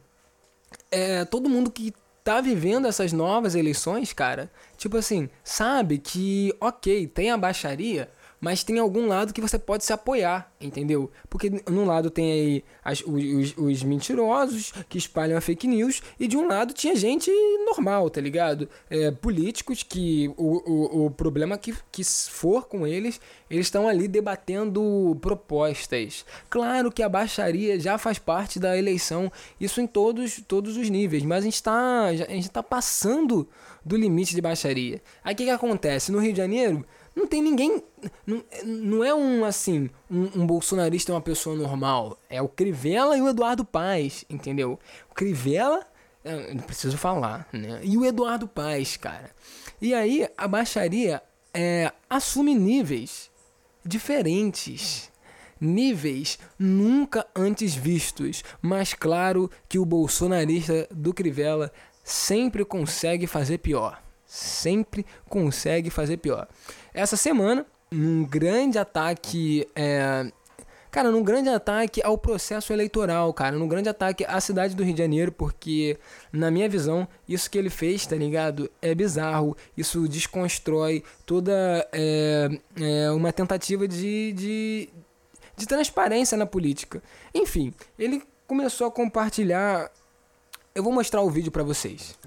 é, 0.90 1.24
todo 1.26 1.50
mundo 1.50 1.70
que 1.70 1.92
tá 2.24 2.40
vivendo 2.40 2.86
essas 2.86 3.12
novas 3.12 3.54
eleições, 3.54 4.12
cara, 4.12 4.50
tipo 4.78 4.96
assim, 4.96 5.28
sabe 5.42 5.98
que, 5.98 6.54
ok, 6.60 7.06
tem 7.08 7.30
a 7.30 7.36
baixaria 7.36 8.08
mas 8.42 8.64
tem 8.64 8.80
algum 8.80 9.06
lado 9.06 9.32
que 9.32 9.40
você 9.40 9.56
pode 9.56 9.84
se 9.84 9.92
apoiar, 9.92 10.52
entendeu? 10.60 11.08
Porque 11.30 11.62
num 11.70 11.84
lado 11.84 12.10
tem 12.10 12.32
aí 12.32 12.64
as, 12.84 13.00
os, 13.06 13.56
os, 13.56 13.84
mentirosos 13.84 14.72
que 14.88 14.98
espalham 14.98 15.38
a 15.38 15.40
fake 15.40 15.68
news, 15.68 16.02
e 16.18 16.26
de 16.26 16.36
um 16.36 16.48
lado 16.48 16.74
tinha 16.74 16.96
gente 16.96 17.30
normal, 17.64 18.10
tá 18.10 18.20
ligado? 18.20 18.68
É, 18.90 19.12
políticos 19.12 19.84
que 19.84 20.26
o, 20.36 20.56
o, 20.68 21.06
o 21.06 21.10
problema 21.12 21.56
que, 21.56 21.72
que 21.92 22.02
for 22.02 22.66
com 22.66 22.84
eles, 22.84 23.20
eles 23.48 23.66
estão 23.66 23.86
ali 23.86 24.08
debatendo 24.08 25.16
propostas. 25.20 26.26
Claro 26.50 26.90
que 26.90 27.04
a 27.04 27.08
baixaria 27.08 27.78
já 27.78 27.96
faz 27.96 28.18
parte 28.18 28.58
da 28.58 28.76
eleição, 28.76 29.30
isso 29.60 29.80
em 29.80 29.86
todos, 29.86 30.42
todos 30.48 30.76
os 30.76 30.90
níveis, 30.90 31.22
mas 31.22 31.38
a 31.38 31.44
gente 31.44 31.54
está 31.54 32.08
tá 32.52 32.62
passando 32.62 33.48
do 33.84 33.96
limite 33.96 34.34
de 34.34 34.40
baixaria. 34.40 35.00
Aí 35.22 35.32
o 35.32 35.36
que, 35.36 35.44
que 35.44 35.50
acontece? 35.50 36.10
No 36.10 36.18
Rio 36.18 36.32
de 36.32 36.38
Janeiro 36.38 36.84
não 37.14 37.26
tem 37.26 37.42
ninguém. 37.42 37.82
Não, 38.26 38.42
não 38.64 39.04
é 39.04 39.14
um 39.14 39.44
assim, 39.44 39.90
um, 40.10 40.40
um 40.40 40.46
bolsonarista 40.46 41.12
é 41.12 41.14
uma 41.14 41.20
pessoa 41.20 41.54
normal. 41.54 42.18
É 42.28 42.40
o 42.40 42.48
Crivella 42.48 43.16
e 43.16 43.22
o 43.22 43.28
Eduardo 43.28 43.64
Paes, 43.64 44.24
entendeu? 44.28 44.78
O 45.10 45.14
Crivella, 45.14 45.86
não 46.54 46.62
preciso 46.62 46.96
falar, 46.96 47.48
né? 47.52 47.80
E 47.82 47.96
o 47.96 48.04
Eduardo 48.04 48.48
Paes, 48.48 48.96
cara. 48.96 49.30
E 49.80 49.92
aí 49.94 50.28
a 50.36 50.48
baixaria 50.48 51.22
é, 51.52 51.92
assume 52.08 52.54
níveis 52.54 53.30
diferentes. 53.84 55.10
Níveis 55.60 56.38
nunca 56.58 57.26
antes 57.36 57.74
vistos. 57.74 58.42
Mas 58.60 58.94
claro 58.94 59.50
que 59.68 59.78
o 59.78 59.84
bolsonarista 59.84 60.88
do 60.90 61.14
Crivella 61.14 61.72
sempre 62.02 62.64
consegue 62.64 63.26
fazer 63.26 63.58
pior 63.58 64.02
sempre 64.32 65.04
consegue 65.28 65.90
fazer 65.90 66.16
pior. 66.16 66.48
Essa 66.94 67.16
semana, 67.16 67.64
num 67.90 68.24
grande 68.24 68.78
ataque. 68.78 69.66
É, 69.74 70.30
cara, 70.90 71.10
num 71.10 71.22
grande 71.22 71.48
ataque 71.48 72.02
ao 72.04 72.18
processo 72.18 72.72
eleitoral, 72.72 73.32
cara, 73.32 73.56
num 73.56 73.66
grande 73.66 73.88
ataque 73.88 74.24
à 74.26 74.40
cidade 74.40 74.74
do 74.74 74.84
Rio 74.84 74.92
de 74.92 74.98
Janeiro, 75.00 75.32
porque, 75.32 75.98
na 76.30 76.50
minha 76.50 76.68
visão, 76.68 77.08
isso 77.26 77.50
que 77.50 77.56
ele 77.56 77.70
fez, 77.70 78.04
tá 78.06 78.16
ligado? 78.16 78.70
É 78.80 78.94
bizarro, 78.94 79.56
isso 79.76 80.06
desconstrói 80.06 81.02
toda 81.24 81.52
é, 81.92 82.48
é, 82.78 83.10
uma 83.10 83.32
tentativa 83.32 83.88
de, 83.88 84.32
de, 84.32 84.88
de 85.56 85.66
transparência 85.66 86.36
na 86.36 86.44
política. 86.44 87.02
Enfim, 87.34 87.72
ele 87.98 88.22
começou 88.46 88.86
a 88.86 88.90
compartilhar. 88.90 89.90
Eu 90.74 90.82
vou 90.82 90.92
mostrar 90.92 91.22
o 91.22 91.30
vídeo 91.30 91.50
para 91.50 91.62
vocês. 91.62 92.18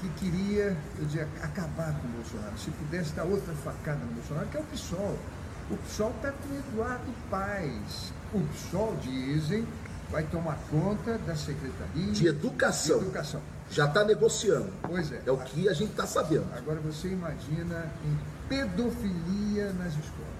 Que 0.00 0.08
queria, 0.10 0.76
eu 0.98 1.04
dizia, 1.04 1.28
acabar 1.42 1.92
com 2.00 2.08
o 2.08 2.10
Bolsonaro. 2.12 2.58
Se 2.58 2.70
pudesse 2.70 3.12
dar 3.12 3.24
outra 3.24 3.52
facada 3.54 3.98
no 3.98 4.12
Bolsonaro, 4.12 4.46
que 4.48 4.56
é 4.56 4.60
o 4.60 4.64
PSOL. 4.64 5.18
O 5.70 5.76
PSOL 5.76 6.12
está 6.16 6.32
com 6.32 6.54
Eduardo 6.54 7.12
Paes. 7.30 8.12
O 8.32 8.40
PSOL, 8.40 8.96
dizem, 9.02 9.66
vai 10.10 10.24
tomar 10.24 10.58
conta 10.70 11.18
da 11.18 11.36
Secretaria 11.36 12.12
de 12.12 12.26
Educação. 12.26 12.98
De 12.98 13.04
educação. 13.04 13.40
Já 13.70 13.86
está 13.86 14.04
negociando. 14.04 14.72
Pois 14.82 15.12
é. 15.12 15.22
É 15.24 15.30
o 15.30 15.38
que 15.38 15.68
a 15.68 15.72
gente 15.72 15.90
está 15.90 16.06
sabendo. 16.06 16.46
Agora 16.56 16.80
você 16.80 17.08
imagina 17.08 17.90
em 18.04 18.18
pedofilia 18.48 19.72
nas 19.74 19.92
escolas. 19.92 20.30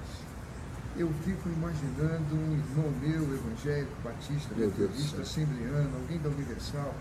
Eu 0.96 1.08
fico 1.24 1.48
imaginando 1.48 2.34
um 2.34 2.52
irmão 2.52 2.90
meu, 3.00 3.22
evangélico, 3.22 3.92
batista, 4.02 4.52
meu 4.56 4.68
metodista, 4.68 5.22
assembleano, 5.22 5.96
alguém 5.96 6.18
da 6.18 6.28
Universal, 6.28 6.92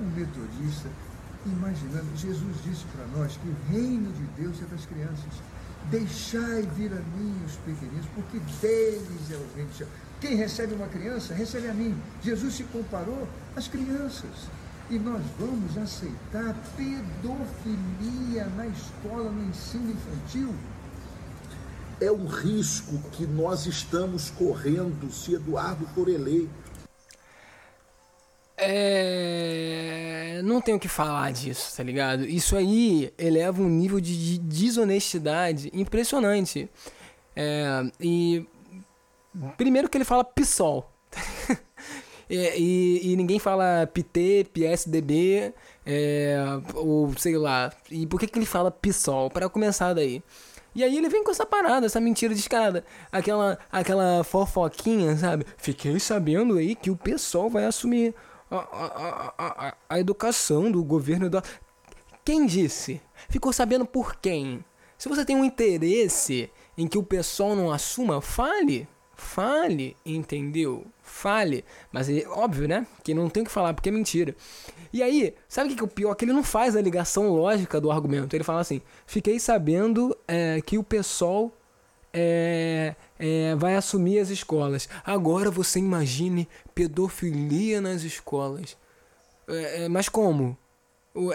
um 0.00 0.06
metodista, 0.10 0.88
imaginando, 1.52 2.06
Jesus 2.16 2.56
disse 2.64 2.84
para 2.94 3.06
nós 3.18 3.36
que 3.36 3.48
o 3.48 3.56
reino 3.70 4.12
de 4.12 4.42
Deus 4.42 4.56
é 4.62 4.66
das 4.66 4.84
crianças. 4.86 5.42
Deixai 5.90 6.62
vir 6.62 6.92
a 6.92 7.00
mim 7.16 7.34
os 7.46 7.56
pequeninos, 7.56 8.06
porque 8.14 8.38
deles 8.60 9.30
é 9.30 9.36
o 9.36 9.46
reino 9.54 9.70
do 9.70 9.76
céu. 9.76 9.88
Quem 10.20 10.34
recebe 10.34 10.74
uma 10.74 10.88
criança, 10.88 11.34
recebe 11.34 11.68
a 11.68 11.74
mim. 11.74 11.94
Jesus 12.22 12.54
se 12.54 12.64
comparou 12.64 13.28
às 13.54 13.68
crianças. 13.68 14.48
E 14.88 14.98
nós 14.98 15.22
vamos 15.38 15.76
aceitar 15.76 16.54
pedofilia 16.76 18.46
na 18.56 18.66
escola, 18.66 19.30
no 19.30 19.48
ensino 19.48 19.90
infantil? 19.90 20.54
É 22.00 22.10
um 22.10 22.26
risco 22.26 22.98
que 23.12 23.26
nós 23.26 23.66
estamos 23.66 24.30
correndo 24.30 25.10
se 25.12 25.34
Eduardo 25.34 25.86
for 25.94 26.08
eleito 26.08 26.65
é... 28.68 30.40
Não 30.42 30.60
tenho 30.60 30.76
o 30.76 30.80
que 30.80 30.88
falar 30.88 31.32
disso, 31.32 31.76
tá 31.76 31.82
ligado? 31.82 32.24
Isso 32.24 32.56
aí 32.56 33.12
eleva 33.18 33.62
um 33.62 33.68
nível 33.68 34.00
de 34.00 34.38
desonestidade 34.38 35.70
impressionante. 35.72 36.68
É... 37.34 37.84
E. 38.00 38.46
Primeiro 39.56 39.88
que 39.88 39.98
ele 39.98 40.04
fala 40.04 40.24
PSOL. 40.24 40.90
é, 42.28 42.58
e, 42.58 43.12
e 43.12 43.16
ninguém 43.16 43.38
fala 43.38 43.86
PT, 43.92 44.46
PSDB, 44.52 45.52
é, 45.84 46.36
ou 46.74 47.12
sei 47.18 47.36
lá. 47.36 47.70
E 47.90 48.06
por 48.06 48.18
que, 48.18 48.26
que 48.26 48.38
ele 48.38 48.46
fala 48.46 48.70
PSOL? 48.70 49.30
Para 49.30 49.48
começar 49.48 49.92
daí. 49.92 50.22
E 50.74 50.84
aí 50.84 50.98
ele 50.98 51.08
vem 51.08 51.24
com 51.24 51.30
essa 51.30 51.46
parada, 51.46 51.86
essa 51.86 51.98
mentira 51.98 52.34
descarada. 52.34 52.84
Aquela, 53.10 53.58
aquela 53.72 54.22
fofoquinha, 54.22 55.16
sabe? 55.16 55.46
Fiquei 55.56 55.98
sabendo 55.98 56.58
aí 56.58 56.74
que 56.74 56.90
o 56.90 56.96
pessoal 56.96 57.48
vai 57.48 57.64
assumir 57.64 58.14
a, 58.50 59.34
a, 59.38 59.76
a, 59.88 60.00
educação 60.00 60.70
do 60.70 60.82
governo 60.84 61.28
do. 61.28 61.42
Quem 62.24 62.46
disse? 62.46 63.00
Ficou 63.28 63.52
sabendo 63.52 63.84
por 63.84 64.16
quem? 64.16 64.64
Se 64.98 65.08
você 65.08 65.24
tem 65.24 65.36
um 65.36 65.44
interesse 65.44 66.50
em 66.76 66.86
que 66.86 66.98
o 66.98 67.02
pessoal 67.02 67.54
não 67.54 67.70
assuma, 67.70 68.20
fale. 68.20 68.88
Fale, 69.14 69.96
entendeu? 70.04 70.86
Fale. 71.00 71.64
Mas 71.90 72.08
é 72.08 72.26
óbvio, 72.28 72.68
né? 72.68 72.86
Que 73.02 73.14
não 73.14 73.30
tem 73.30 73.42
o 73.42 73.46
que 73.46 73.52
falar 73.52 73.72
porque 73.72 73.88
é 73.88 73.92
mentira. 73.92 74.36
E 74.92 75.02
aí, 75.02 75.34
sabe 75.48 75.72
o 75.72 75.76
que 75.76 75.82
é 75.82 75.84
o 75.84 75.88
pior? 75.88 76.14
Que 76.14 76.26
ele 76.26 76.32
não 76.32 76.44
faz 76.44 76.76
a 76.76 76.82
ligação 76.82 77.30
lógica 77.30 77.80
do 77.80 77.90
argumento. 77.90 78.36
Ele 78.36 78.44
fala 78.44 78.60
assim: 78.60 78.82
fiquei 79.06 79.40
sabendo 79.40 80.16
é, 80.28 80.60
que 80.60 80.76
o 80.76 80.84
pessoal 80.84 81.50
é, 82.18 82.96
é, 83.18 83.54
vai 83.56 83.76
assumir 83.76 84.18
as 84.18 84.30
escolas. 84.30 84.88
Agora 85.04 85.50
você 85.50 85.78
imagine 85.78 86.48
pedofilia 86.74 87.78
nas 87.78 88.02
escolas. 88.02 88.74
É, 89.46 89.84
é, 89.84 89.88
mas 89.88 90.08
como? 90.08 90.56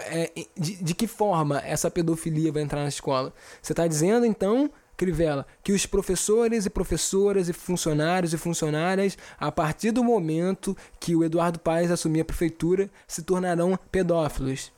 É, 0.06 0.30
de, 0.56 0.82
de 0.82 0.94
que 0.94 1.06
forma 1.06 1.60
essa 1.60 1.88
pedofilia 1.88 2.50
vai 2.50 2.62
entrar 2.62 2.82
na 2.82 2.88
escola? 2.88 3.32
Você 3.60 3.72
está 3.72 3.86
dizendo 3.86 4.26
então 4.26 4.68
Crivella, 4.96 5.46
que 5.62 5.72
os 5.72 5.86
professores 5.86 6.66
e 6.66 6.70
professoras 6.70 7.48
e 7.48 7.52
funcionários 7.52 8.32
e 8.32 8.38
funcionárias, 8.38 9.16
a 9.38 9.50
partir 9.50 9.90
do 9.90 10.04
momento 10.04 10.76
que 11.00 11.16
o 11.16 11.24
Eduardo 11.24 11.58
Paes 11.58 11.90
assumir 11.90 12.20
a 12.20 12.24
prefeitura, 12.24 12.90
se 13.06 13.22
tornarão 13.22 13.78
pedófilos 13.90 14.70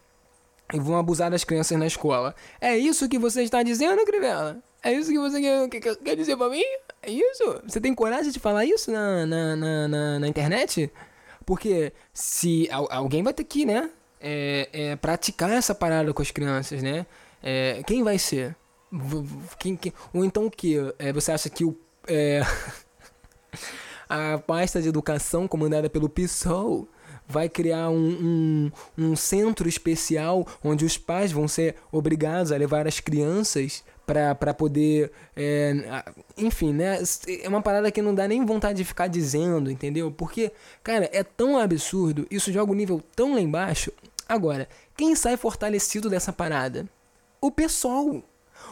e 0.73 0.81
vão 0.81 0.97
abusar 0.97 1.31
das 1.31 1.45
crianças 1.45 1.79
na 1.79 1.87
escola. 1.87 2.35
É 2.61 2.77
isso 2.77 3.09
que 3.09 3.19
você 3.19 3.43
está 3.43 3.62
dizendo, 3.62 4.05
Crivella? 4.05 4.62
É 4.85 4.92
isso 4.92 5.11
que 5.11 5.18
você 5.18 5.40
quer, 5.40 5.68
quer, 5.68 5.97
quer 5.97 6.14
dizer 6.14 6.37
pra 6.37 6.51
mim? 6.51 6.62
É 7.03 7.11
isso? 7.11 7.62
Você 7.66 7.81
tem 7.81 7.94
coragem 7.94 8.31
de 8.31 8.38
falar 8.38 8.66
isso 8.66 8.92
na, 8.92 9.25
na, 9.25 9.57
na, 9.57 9.88
na, 9.88 10.18
na 10.18 10.29
internet? 10.29 10.92
Porque 11.47 11.92
se 12.12 12.68
alguém 12.70 13.23
vai 13.23 13.33
ter 13.33 13.44
que, 13.44 13.64
né, 13.64 13.90
é, 14.20 14.68
é, 14.73 14.97
praticar 14.97 15.51
essa 15.51 15.75
parada 15.75 16.12
com 16.12 16.20
as 16.20 16.31
crianças, 16.31 16.83
né? 16.83 17.07
É, 17.42 17.83
quem 17.87 18.03
vai 18.03 18.18
ser? 18.18 18.55
Quem, 19.59 19.75
quem, 19.77 19.92
ou 20.12 20.25
então 20.25 20.47
o 20.47 20.51
que? 20.51 20.77
É, 20.99 21.12
você 21.12 21.33
acha 21.33 21.49
que 21.49 21.64
o. 21.64 21.77
É, 22.07 22.42
a 24.09 24.38
pasta 24.38 24.81
de 24.81 24.88
educação 24.88 25.49
comandada 25.49 25.88
pelo 25.90 26.09
PSOL 26.09 26.88
vai 27.27 27.49
criar 27.49 27.88
um, 27.88 28.70
um, 28.99 29.07
um, 29.07 29.16
centro 29.16 29.66
especial 29.68 30.47
onde 30.62 30.85
os 30.85 30.99
pais 30.99 31.33
vão 31.33 31.49
ser 31.49 31.77
obrigados 31.90 32.53
a 32.53 32.57
levar 32.57 32.87
as 32.87 33.01
crianças 33.01 33.83
para 34.07 34.55
poder. 34.55 35.11
É, 35.37 36.05
enfim, 36.37 36.73
né? 36.73 36.99
É 37.43 37.49
uma 37.49 37.62
parada 37.62 37.90
que 37.90 38.03
não 38.03 38.14
dá 38.14 38.29
nem 38.29 38.45
vontade 38.45 38.79
de 38.79 38.85
ficar 38.85 39.07
dizendo, 39.07 39.71
entendeu? 39.71 40.11
Porque, 40.11 40.53
cara, 40.83 41.09
é 41.12 41.23
tão 41.23 41.59
absurdo, 41.59 42.27
isso 42.31 42.53
joga 42.53 42.73
o 42.73 42.75
nível 42.75 43.03
tão 43.14 43.35
lá 43.35 43.40
embaixo. 43.40 43.93
Agora, 44.29 44.69
quem 44.97 45.14
sai 45.14 45.37
fortalecido 45.37 46.09
dessa 46.09 46.33
parada? 46.33 46.87
O 47.40 47.51
pessoal 47.51 48.23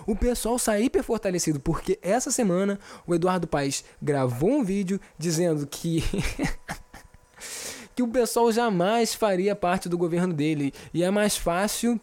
o 0.07 0.17
pessoal 0.17 0.59
sai 0.59 0.85
hiper 0.85 1.03
fortalecido, 1.03 1.61
porque 1.61 1.99
essa 2.03 2.31
semana 2.31 2.79
o 3.07 3.15
Eduardo 3.15 3.47
Paes 3.47 3.85
gravou 4.01 4.51
um 4.51 4.65
vídeo 4.65 5.01
dizendo 5.19 5.67
que. 5.67 6.03
que 7.95 8.03
o 8.03 8.09
pessoal 8.09 8.51
jamais 8.51 9.15
faria 9.15 9.55
parte 9.55 9.89
do 9.89 9.99
governo 9.99 10.33
dele. 10.33 10.73
E 10.95 11.03
é 11.03 11.11
mais 11.11 11.37
fácil 11.37 12.01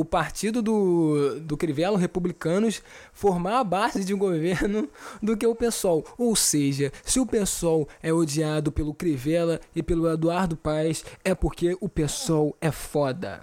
o 0.00 0.04
partido 0.04 0.62
do, 0.62 1.38
do 1.40 1.58
Crivella, 1.58 1.98
republicanos, 1.98 2.82
formar 3.12 3.60
a 3.60 3.64
base 3.64 4.02
de 4.02 4.14
um 4.14 4.18
governo 4.18 4.88
do 5.22 5.36
que 5.36 5.46
o 5.46 5.54
pessoal. 5.54 6.02
Ou 6.16 6.34
seja, 6.34 6.90
se 7.04 7.20
o 7.20 7.26
pessoal 7.26 7.86
é 8.02 8.10
odiado 8.10 8.72
pelo 8.72 8.94
Crivella 8.94 9.60
e 9.76 9.82
pelo 9.82 10.10
Eduardo 10.10 10.56
Paes, 10.56 11.04
é 11.22 11.34
porque 11.34 11.76
o 11.82 11.88
pessoal 11.88 12.56
é 12.62 12.70
foda. 12.70 13.42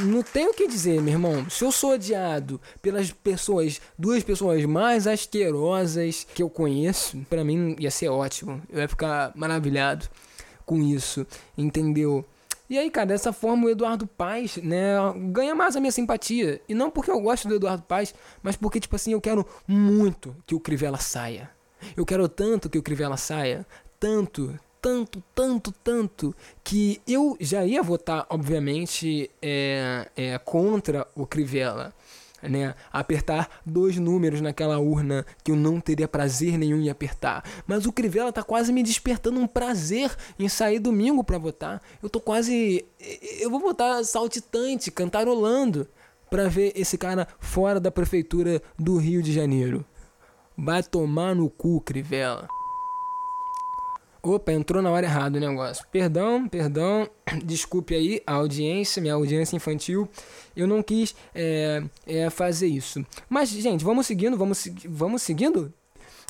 não 0.00 0.20
tenho 0.20 0.50
o 0.50 0.54
que 0.54 0.66
dizer, 0.66 1.00
meu 1.00 1.12
irmão. 1.12 1.48
Se 1.48 1.64
eu 1.64 1.70
sou 1.70 1.92
odiado 1.92 2.60
pelas 2.80 3.12
pessoas, 3.12 3.80
duas 3.96 4.24
pessoas 4.24 4.64
mais 4.64 5.06
asquerosas 5.06 6.26
que 6.34 6.42
eu 6.42 6.50
conheço, 6.50 7.18
para 7.30 7.44
mim 7.44 7.76
ia 7.78 7.88
ser 7.88 8.08
ótimo. 8.08 8.60
Eu 8.68 8.80
ia 8.80 8.88
ficar 8.88 9.30
maravilhado 9.36 10.08
com 10.64 10.80
isso, 10.82 11.26
entendeu? 11.56 12.24
E 12.72 12.78
aí, 12.78 12.90
cara, 12.90 13.08
dessa 13.08 13.32
forma 13.34 13.66
o 13.66 13.70
Eduardo 13.70 14.06
Paz, 14.06 14.56
né, 14.56 14.94
ganha 15.30 15.54
mais 15.54 15.76
a 15.76 15.80
minha 15.80 15.92
simpatia. 15.92 16.58
E 16.66 16.74
não 16.74 16.90
porque 16.90 17.10
eu 17.10 17.20
gosto 17.20 17.46
do 17.46 17.56
Eduardo 17.56 17.82
Paz, 17.82 18.14
mas 18.42 18.56
porque, 18.56 18.80
tipo 18.80 18.96
assim, 18.96 19.12
eu 19.12 19.20
quero 19.20 19.46
muito 19.68 20.34
que 20.46 20.54
o 20.54 20.60
Crivella 20.60 20.96
saia. 20.96 21.50
Eu 21.94 22.06
quero 22.06 22.26
tanto 22.28 22.70
que 22.70 22.78
o 22.78 22.82
Crivella 22.82 23.18
saia. 23.18 23.66
Tanto, 24.00 24.58
tanto, 24.80 25.22
tanto, 25.34 25.70
tanto, 25.84 26.34
que 26.64 27.00
eu 27.06 27.36
já 27.38 27.64
ia 27.64 27.82
votar, 27.82 28.26
obviamente, 28.30 29.30
é, 29.42 30.08
é, 30.16 30.38
contra 30.38 31.06
o 31.14 31.26
Crivella. 31.26 31.92
Né, 32.42 32.74
apertar 32.92 33.48
dois 33.64 33.96
números 33.98 34.40
naquela 34.40 34.76
urna 34.78 35.24
que 35.44 35.52
eu 35.52 35.56
não 35.56 35.80
teria 35.80 36.08
prazer 36.08 36.58
nenhum 36.58 36.80
em 36.80 36.90
apertar. 36.90 37.44
Mas 37.68 37.86
o 37.86 37.92
Crivella 37.92 38.32
tá 38.32 38.42
quase 38.42 38.72
me 38.72 38.82
despertando 38.82 39.38
um 39.38 39.46
prazer 39.46 40.12
em 40.36 40.48
sair 40.48 40.80
domingo 40.80 41.22
para 41.22 41.38
votar. 41.38 41.80
Eu 42.02 42.10
tô 42.10 42.20
quase. 42.20 42.84
Eu 43.38 43.48
vou 43.48 43.60
votar 43.60 44.04
saltitante, 44.04 44.90
cantarolando, 44.90 45.86
para 46.28 46.48
ver 46.48 46.72
esse 46.74 46.98
cara 46.98 47.28
fora 47.38 47.78
da 47.78 47.90
prefeitura 47.90 48.60
do 48.78 48.96
Rio 48.96 49.22
de 49.22 49.32
Janeiro. 49.32 49.84
Vai 50.56 50.82
tomar 50.82 51.34
no 51.36 51.48
cu, 51.48 51.80
Crivella. 51.80 52.48
Opa, 54.24 54.52
entrou 54.52 54.80
na 54.80 54.88
hora 54.88 55.04
errada 55.04 55.36
o 55.36 55.40
negócio. 55.40 55.84
Perdão, 55.90 56.48
perdão, 56.48 57.10
desculpe 57.44 57.92
aí 57.92 58.22
a 58.24 58.34
audiência, 58.34 59.02
minha 59.02 59.14
audiência 59.14 59.56
infantil. 59.56 60.08
Eu 60.54 60.68
não 60.68 60.80
quis 60.80 61.12
é, 61.34 61.82
é, 62.06 62.30
fazer 62.30 62.68
isso. 62.68 63.04
Mas, 63.28 63.48
gente, 63.48 63.84
vamos 63.84 64.06
seguindo, 64.06 64.36
vamos, 64.36 64.68
vamos 64.88 65.22
seguindo? 65.22 65.72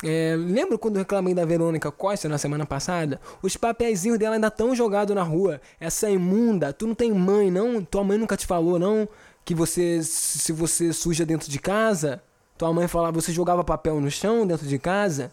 É, 0.03 0.35
quando 0.79 0.95
eu 0.95 1.01
reclamei 1.01 1.35
da 1.35 1.45
Verônica 1.45 1.91
Costa 1.91 2.27
na 2.27 2.39
semana 2.39 2.65
passada? 2.65 3.21
Os 3.43 3.55
papeizinhos 3.55 4.17
dela 4.17 4.35
ainda 4.35 4.47
estão 4.47 4.75
jogados 4.75 5.15
na 5.15 5.21
rua. 5.21 5.61
Essa 5.79 6.09
imunda, 6.09 6.73
tu 6.73 6.87
não 6.87 6.95
tem 6.95 7.11
mãe, 7.13 7.51
não? 7.51 7.85
Tua 7.85 8.03
mãe 8.03 8.17
nunca 8.17 8.35
te 8.35 8.47
falou, 8.47 8.79
não? 8.79 9.07
Que 9.45 9.53
você, 9.53 10.01
se 10.01 10.51
você 10.51 10.91
suja 10.91 11.27
dentro 11.27 11.47
de 11.47 11.59
casa, 11.59 12.23
tua 12.57 12.73
mãe 12.73 12.87
falava, 12.87 13.21
você 13.21 13.31
jogava 13.31 13.63
papel 13.63 14.01
no 14.01 14.09
chão 14.09 14.47
dentro 14.47 14.65
de 14.67 14.79
casa? 14.79 15.31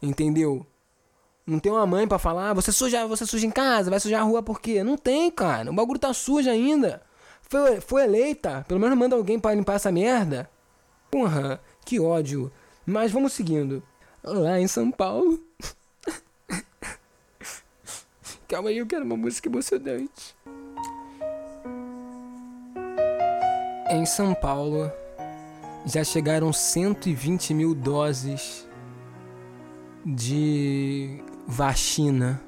Entendeu? 0.00 0.64
Não 1.48 1.58
tem 1.58 1.72
uma 1.72 1.86
mãe 1.86 2.06
para 2.06 2.18
falar, 2.18 2.52
você 2.52 2.70
suja, 2.70 3.06
você 3.06 3.24
suja 3.24 3.46
em 3.46 3.50
casa, 3.50 3.88
vai 3.88 3.98
sujar 3.98 4.20
a 4.20 4.24
rua 4.24 4.42
por 4.42 4.60
quê? 4.60 4.84
Não 4.84 4.98
tem, 4.98 5.30
cara. 5.30 5.70
O 5.70 5.74
bagulho 5.74 5.98
tá 5.98 6.12
sujo 6.12 6.50
ainda. 6.50 7.00
Foi, 7.40 7.80
foi 7.80 8.04
eleita. 8.04 8.66
Pelo 8.68 8.78
menos 8.78 8.98
manda 8.98 9.16
alguém 9.16 9.40
para 9.40 9.54
limpar 9.54 9.76
essa 9.76 9.90
merda. 9.90 10.50
Porra, 11.10 11.58
que 11.86 11.98
ódio. 11.98 12.52
Mas 12.84 13.10
vamos 13.10 13.32
seguindo. 13.32 13.82
Lá 14.22 14.60
em 14.60 14.68
São 14.68 14.90
Paulo. 14.90 15.42
Calma 18.46 18.68
aí, 18.68 18.76
eu 18.76 18.86
quero 18.86 19.06
uma 19.06 19.16
música 19.16 19.48
emocionante. 19.48 20.36
Em 23.90 24.04
São 24.04 24.34
Paulo, 24.34 24.92
já 25.86 26.04
chegaram 26.04 26.52
120 26.52 27.54
mil 27.54 27.74
doses 27.74 28.68
de 30.04 31.22
vacina. 31.48 32.42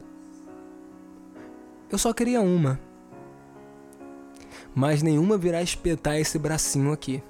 Eu 1.90 1.96
só 1.96 2.12
queria 2.12 2.42
uma. 2.42 2.78
Mas 4.74 5.02
nenhuma 5.02 5.38
virá 5.38 5.62
espetar 5.62 6.16
esse 6.18 6.38
bracinho 6.38 6.92
aqui. 6.92 7.22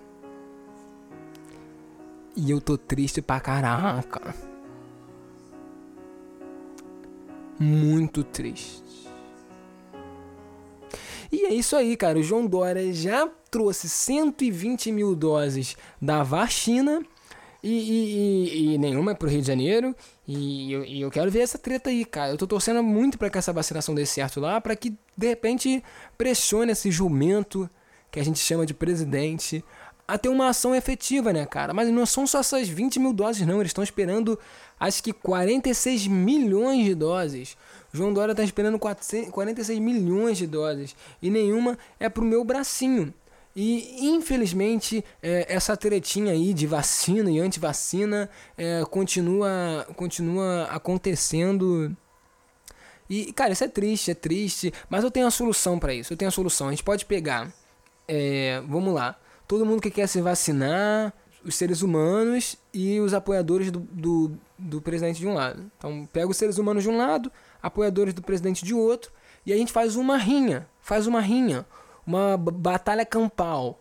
E 2.37 2.51
eu 2.51 2.61
tô 2.61 2.77
triste 2.77 3.23
pra 3.23 3.39
caraca. 3.39 4.35
Muito 7.59 8.25
triste. 8.25 9.09
E 11.31 11.45
é 11.45 11.55
isso 11.55 11.77
aí, 11.77 11.97
cara. 11.97 12.19
O 12.19 12.23
João 12.23 12.47
Dória 12.47 12.93
já 12.93 13.29
trouxe 13.51 13.89
120 13.89 14.91
mil 14.91 15.15
doses 15.15 15.77
da 16.03 16.23
vacina 16.25 17.01
e, 17.63 17.69
e, 17.69 18.71
e, 18.71 18.75
e 18.75 18.79
nenhuma 18.79 19.13
é 19.13 19.15
pro 19.15 19.29
Rio 19.29 19.41
de 19.41 19.47
Janeiro. 19.47 19.95
E 20.27 20.73
eu, 20.73 20.85
eu, 20.85 21.11
quero 21.11 21.31
ver 21.31 21.41
essa 21.41 21.59
treta 21.59 21.91
aí, 21.91 22.05
cara. 22.05 22.33
Eu 22.33 22.39
tô 22.39 22.47
torcendo 22.47 22.83
muito 22.83 23.19
para 23.19 23.29
que 23.29 23.39
essa 23.39 23.53
vacinação 23.53 23.95
dê 23.95 24.07
certo 24.07 24.41
lá, 24.41 24.61
para 24.61 24.75
que 24.77 24.97
de 25.17 25.29
repente 25.29 25.83
pressione 26.17 26.73
esse 26.73 26.91
jumento 26.91 27.69
que 28.11 28.19
a 28.19 28.25
gente 28.25 28.39
chama 28.39 28.67
de 28.67 28.75
presidente 28.75 29.65
a 30.07 30.19
ter 30.19 30.29
uma 30.29 30.49
ação 30.49 30.75
efetiva, 30.75 31.33
né, 31.33 31.47
cara? 31.47 31.73
Mas 31.73 31.89
não 31.89 32.05
são 32.05 32.27
só 32.27 32.41
essas 32.41 32.69
20 32.69 32.99
mil 32.99 33.13
doses, 33.13 33.47
não. 33.47 33.61
Eles 33.61 33.71
estão 33.71 33.85
esperando, 33.85 34.37
acho 34.79 35.03
que 35.03 35.13
46 35.13 36.09
milhões 36.09 36.85
de 36.85 36.95
doses. 36.97 37.57
João 37.93 38.13
Dória 38.13 38.33
está 38.33 38.43
esperando 38.43 38.79
46 38.79 39.79
milhões 39.79 40.37
de 40.37 40.49
doses. 40.49 40.97
E 41.23 41.31
nenhuma 41.31 41.79
é 42.01 42.09
pro 42.09 42.25
meu 42.25 42.45
bracinho. 42.45 43.15
E 43.55 44.07
infelizmente 44.07 45.05
é, 45.23 45.53
essa 45.53 45.77
tretinha 45.77 46.33
aí 46.33 46.55
de 46.55 46.67
vacina 46.67 47.31
e 47.31 47.41
antivacina 47.41 48.31
é, 48.57 48.85
continua, 48.85 49.87
continua 49.97 50.65
acontecendo. 50.65 51.95
E, 53.09 53.33
cara, 53.33 53.53
isso 53.53 53.65
é 53.65 53.69
triste, 53.69 54.13
é 54.13 54.15
triste. 54.15 54.73
Mas 54.89 55.03
eu 55.03 55.11
tenho 55.11 55.27
a 55.27 55.31
solução 55.31 55.79
para 55.79 55.93
isso. 55.93 56.13
Eu 56.13 56.17
tenho 56.17 56.29
a 56.29 56.33
solução. 56.33 56.69
A 56.69 56.71
gente 56.71 56.85
pode 56.85 57.05
pegar. 57.05 57.53
É, 58.07 58.63
vamos 58.69 58.95
lá 58.95 59.17
todo 59.51 59.67
mundo 59.67 59.83
que 59.83 59.91
quer 59.91 60.07
se 60.07 60.21
vacinar, 60.21 61.13
os 61.45 61.57
seres 61.57 61.83
humanos 61.83 62.57
e 62.73 63.01
os 63.01 63.13
apoiadores 63.13 63.69
do, 63.69 63.81
do, 63.81 64.39
do, 64.57 64.81
presidente 64.81 65.19
de 65.19 65.27
um 65.27 65.35
lado. 65.35 65.69
Então, 65.77 66.09
pega 66.13 66.29
os 66.29 66.37
seres 66.37 66.57
humanos 66.57 66.85
de 66.85 66.89
um 66.89 66.97
lado, 66.97 67.33
apoiadores 67.61 68.15
do 68.15 68.23
presidente 68.23 68.65
de 68.65 68.73
outro, 68.73 69.11
e 69.45 69.53
a 69.53 69.57
gente 69.57 69.73
faz 69.73 69.97
uma 69.97 70.17
rinha, 70.17 70.69
faz 70.81 71.09
uma 71.09 71.21
rinha, 71.21 71.67
uma 72.07 72.37
batalha 72.37 73.05
campal. 73.05 73.79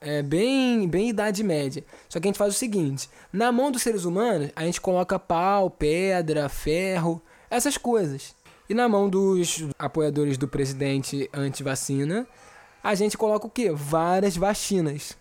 É 0.00 0.20
bem, 0.20 0.88
bem 0.88 1.10
Idade 1.10 1.44
Média. 1.44 1.84
Só 2.08 2.18
que 2.18 2.26
a 2.26 2.30
gente 2.30 2.38
faz 2.38 2.54
o 2.54 2.58
seguinte: 2.58 3.08
na 3.32 3.52
mão 3.52 3.70
dos 3.70 3.82
seres 3.82 4.04
humanos, 4.04 4.50
a 4.56 4.64
gente 4.64 4.80
coloca 4.80 5.18
pau, 5.18 5.70
pedra, 5.70 6.48
ferro, 6.48 7.22
essas 7.48 7.76
coisas. 7.76 8.34
E 8.68 8.74
na 8.74 8.88
mão 8.88 9.08
dos 9.08 9.66
apoiadores 9.78 10.38
do 10.38 10.48
presidente 10.48 11.28
anti-vacina, 11.32 12.26
a 12.82 12.94
gente 12.94 13.16
coloca 13.16 13.46
o 13.46 13.50
quê? 13.50 13.70
Várias 13.70 14.36
vacinas. 14.36 15.16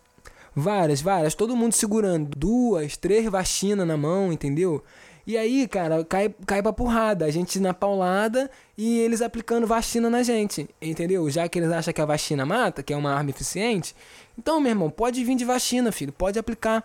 Várias, 0.56 1.02
várias, 1.02 1.34
todo 1.34 1.56
mundo 1.56 1.74
segurando 1.74 2.30
duas, 2.36 2.98
três 2.98 3.26
vacinas 3.32 3.88
na 3.88 3.96
mão, 3.96 4.34
entendeu? 4.34 4.84
E 5.26 5.38
aí, 5.38 5.68
cara, 5.68 6.04
cai, 6.04 6.34
cai 6.46 6.62
pra 6.62 6.74
porrada. 6.74 7.26
A 7.26 7.32
gente 7.32 7.60
na 7.60 7.74
paulada 7.74 8.50
e 8.78 9.00
eles 9.00 9.22
aplicando 9.22 9.68
vacina 9.68 10.10
na 10.10 10.24
gente, 10.24 10.70
entendeu? 10.82 11.30
Já 11.30 11.48
que 11.48 11.60
eles 11.60 11.72
acham 11.72 11.94
que 11.94 12.02
a 12.02 12.06
vacina 12.06 12.46
mata, 12.46 12.82
que 12.82 12.94
é 12.94 12.98
uma 12.98 13.14
arma 13.14 13.30
eficiente. 13.30 13.96
Então, 14.38 14.60
meu 14.60 14.72
irmão, 14.72 14.90
pode 14.90 15.24
vir 15.24 15.36
de 15.36 15.46
vacina, 15.46 15.92
filho. 15.92 16.12
Pode 16.12 16.40
aplicar. 16.40 16.84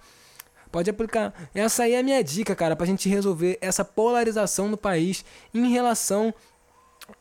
Pode 0.70 0.90
aplicar. 0.90 1.33
Essa 1.55 1.85
aí 1.85 1.92
é 1.92 2.01
a 2.01 2.03
minha 2.03 2.22
dica, 2.22 2.55
cara, 2.55 2.77
pra 2.77 2.87
gente 2.87 3.09
resolver 3.09 3.57
essa 3.61 3.85
polarização 3.85 4.68
no 4.68 4.77
país 4.77 5.25
em 5.55 5.70
relação 5.70 6.35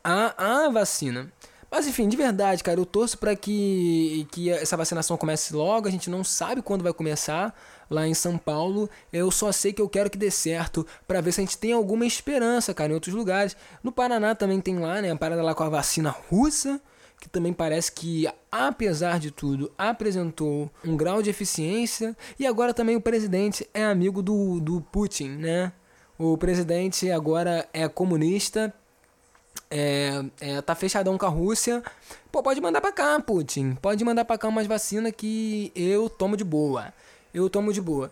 à, 0.03 0.65
à 0.65 0.69
vacina. 0.69 1.31
Mas 1.71 1.87
enfim, 1.87 2.07
de 2.07 2.15
verdade, 2.15 2.63
cara, 2.63 2.79
eu 2.79 2.85
torço 2.85 3.17
para 3.17 3.35
que, 3.35 4.27
que 4.31 4.49
essa 4.49 4.77
vacinação 4.77 5.17
comece 5.17 5.53
logo. 5.53 5.87
A 5.87 5.91
gente 5.91 6.09
não 6.09 6.23
sabe 6.23 6.61
quando 6.61 6.83
vai 6.83 6.93
começar 6.93 7.53
lá 7.89 8.07
em 8.07 8.13
São 8.13 8.37
Paulo. 8.37 8.89
Eu 9.11 9.31
só 9.31 9.51
sei 9.51 9.73
que 9.73 9.81
eu 9.81 9.89
quero 9.89 10.09
que 10.09 10.17
dê 10.17 10.31
certo 10.31 10.85
para 11.07 11.21
ver 11.21 11.31
se 11.31 11.41
a 11.41 11.43
gente 11.43 11.57
tem 11.57 11.73
alguma 11.73 12.05
esperança, 12.05 12.73
cara, 12.73 12.91
em 12.91 12.95
outros 12.95 13.13
lugares. 13.13 13.55
No 13.83 13.91
Paraná 13.91 14.35
também 14.35 14.61
tem 14.61 14.79
lá, 14.79 15.01
né, 15.01 15.11
a 15.11 15.15
parada 15.15 15.41
lá 15.41 15.53
com 15.53 15.63
a 15.63 15.69
vacina 15.69 16.09
russa, 16.09 16.81
que 17.19 17.29
também 17.29 17.53
parece 17.53 17.91
que, 17.91 18.27
apesar 18.51 19.19
de 19.19 19.31
tudo, 19.31 19.71
apresentou 19.77 20.69
um 20.83 20.95
grau 20.95 21.21
de 21.21 21.29
eficiência. 21.29 22.15
E 22.39 22.45
agora 22.45 22.73
também 22.73 22.95
o 22.95 23.01
presidente 23.01 23.67
é 23.73 23.83
amigo 23.83 24.21
do, 24.21 24.59
do 24.59 24.81
Putin, 24.81 25.29
né? 25.29 25.71
O 26.17 26.37
presidente 26.37 27.11
agora 27.11 27.67
é 27.73 27.87
comunista 27.87 28.73
é, 29.69 30.23
é, 30.39 30.61
tá 30.61 30.75
fechadão 30.75 31.17
com 31.17 31.25
a 31.25 31.29
Rússia. 31.29 31.83
Pô, 32.31 32.43
pode 32.43 32.61
mandar 32.61 32.81
pra 32.81 32.91
cá, 32.91 33.19
Putin. 33.19 33.75
Pode 33.75 34.03
mandar 34.03 34.25
pra 34.25 34.37
cá 34.37 34.47
umas 34.47 34.67
vacinas 34.67 35.11
que 35.15 35.71
eu 35.75 36.09
tomo 36.09 36.37
de 36.37 36.43
boa. 36.43 36.93
Eu 37.35 37.49
tomo 37.49 37.73
de 37.73 37.81
boa. 37.81 38.09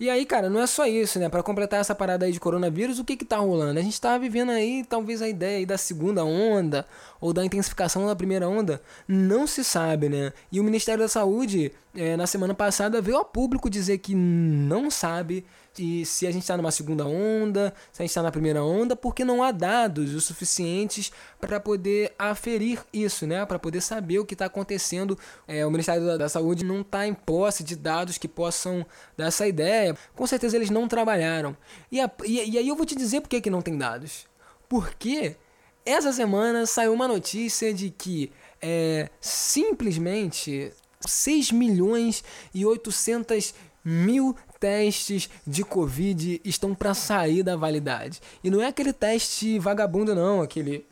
E 0.00 0.10
aí, 0.10 0.26
cara, 0.26 0.50
não 0.50 0.60
é 0.60 0.66
só 0.66 0.84
isso, 0.84 1.20
né? 1.20 1.28
Para 1.28 1.44
completar 1.44 1.80
essa 1.80 1.94
parada 1.94 2.26
aí 2.26 2.32
de 2.32 2.40
coronavírus, 2.40 2.98
o 2.98 3.04
que 3.04 3.16
que 3.16 3.24
tá 3.24 3.36
rolando? 3.36 3.78
A 3.78 3.82
gente 3.82 4.00
tá 4.00 4.18
vivendo 4.18 4.50
aí, 4.50 4.84
talvez, 4.88 5.22
a 5.22 5.28
ideia 5.28 5.58
aí 5.58 5.66
da 5.66 5.78
segunda 5.78 6.24
onda 6.24 6.84
ou 7.20 7.32
da 7.32 7.44
intensificação 7.44 8.04
da 8.04 8.16
primeira 8.16 8.48
onda, 8.48 8.82
não 9.06 9.46
se 9.46 9.62
sabe, 9.62 10.08
né? 10.08 10.32
E 10.50 10.58
o 10.58 10.64
Ministério 10.64 11.00
da 11.04 11.08
Saúde, 11.08 11.70
é, 11.94 12.16
na 12.16 12.26
semana 12.26 12.52
passada, 12.52 13.00
veio 13.00 13.16
ao 13.16 13.24
público 13.24 13.70
dizer 13.70 13.98
que 13.98 14.16
não 14.16 14.90
sabe 14.90 15.44
e 15.78 16.06
se 16.06 16.26
a 16.26 16.30
gente 16.30 16.42
está 16.42 16.56
numa 16.56 16.70
segunda 16.70 17.04
onda, 17.04 17.74
se 17.92 18.00
a 18.00 18.04
gente 18.04 18.10
está 18.10 18.22
na 18.22 18.30
primeira 18.30 18.62
onda, 18.62 18.94
porque 18.94 19.24
não 19.24 19.42
há 19.42 19.50
dados 19.50 20.14
o 20.14 20.20
suficientes 20.20 21.10
para 21.40 21.58
poder 21.58 22.14
aferir 22.18 22.80
isso, 22.92 23.26
né? 23.26 23.44
Para 23.44 23.58
poder 23.58 23.80
saber 23.80 24.18
o 24.18 24.24
que 24.24 24.34
está 24.34 24.46
acontecendo. 24.46 25.18
É, 25.48 25.66
o 25.66 25.70
Ministério 25.70 26.16
da, 26.16 26.28
Saúde 26.28 26.64
não 26.64 26.80
está 26.82 27.06
em 27.06 27.14
posse 27.14 27.64
de 27.64 27.74
dados 27.74 28.18
que 28.18 28.28
possam 28.28 28.86
dar 29.16 29.26
essa 29.26 29.46
ideia. 29.46 29.96
Com 30.14 30.26
certeza 30.26 30.56
eles 30.56 30.70
não 30.70 30.86
trabalharam. 30.86 31.56
E, 31.90 32.00
a, 32.00 32.10
e, 32.24 32.50
e 32.50 32.58
aí 32.58 32.68
eu 32.68 32.76
vou 32.76 32.86
te 32.86 32.94
dizer 32.94 33.20
por 33.20 33.28
que, 33.28 33.40
que 33.40 33.50
não 33.50 33.62
tem 33.62 33.76
dados. 33.76 34.26
Porque 34.68 35.36
essa 35.84 36.12
semana 36.12 36.66
saiu 36.66 36.92
uma 36.92 37.08
notícia 37.08 37.74
de 37.74 37.90
que 37.90 38.30
é, 38.62 39.10
simplesmente 39.20 40.72
6 41.00 41.52
milhões 41.52 42.24
e 42.54 42.64
800 42.64 43.54
mil 43.84 44.34
testes 44.64 45.28
de 45.46 45.62
Covid 45.62 46.40
estão 46.42 46.74
para 46.74 46.94
sair 46.94 47.42
da 47.42 47.54
validade. 47.54 48.18
E 48.42 48.48
não 48.48 48.62
é 48.62 48.68
aquele 48.68 48.94
teste 48.94 49.58
vagabundo, 49.58 50.14
não, 50.14 50.40
aquele 50.40 50.86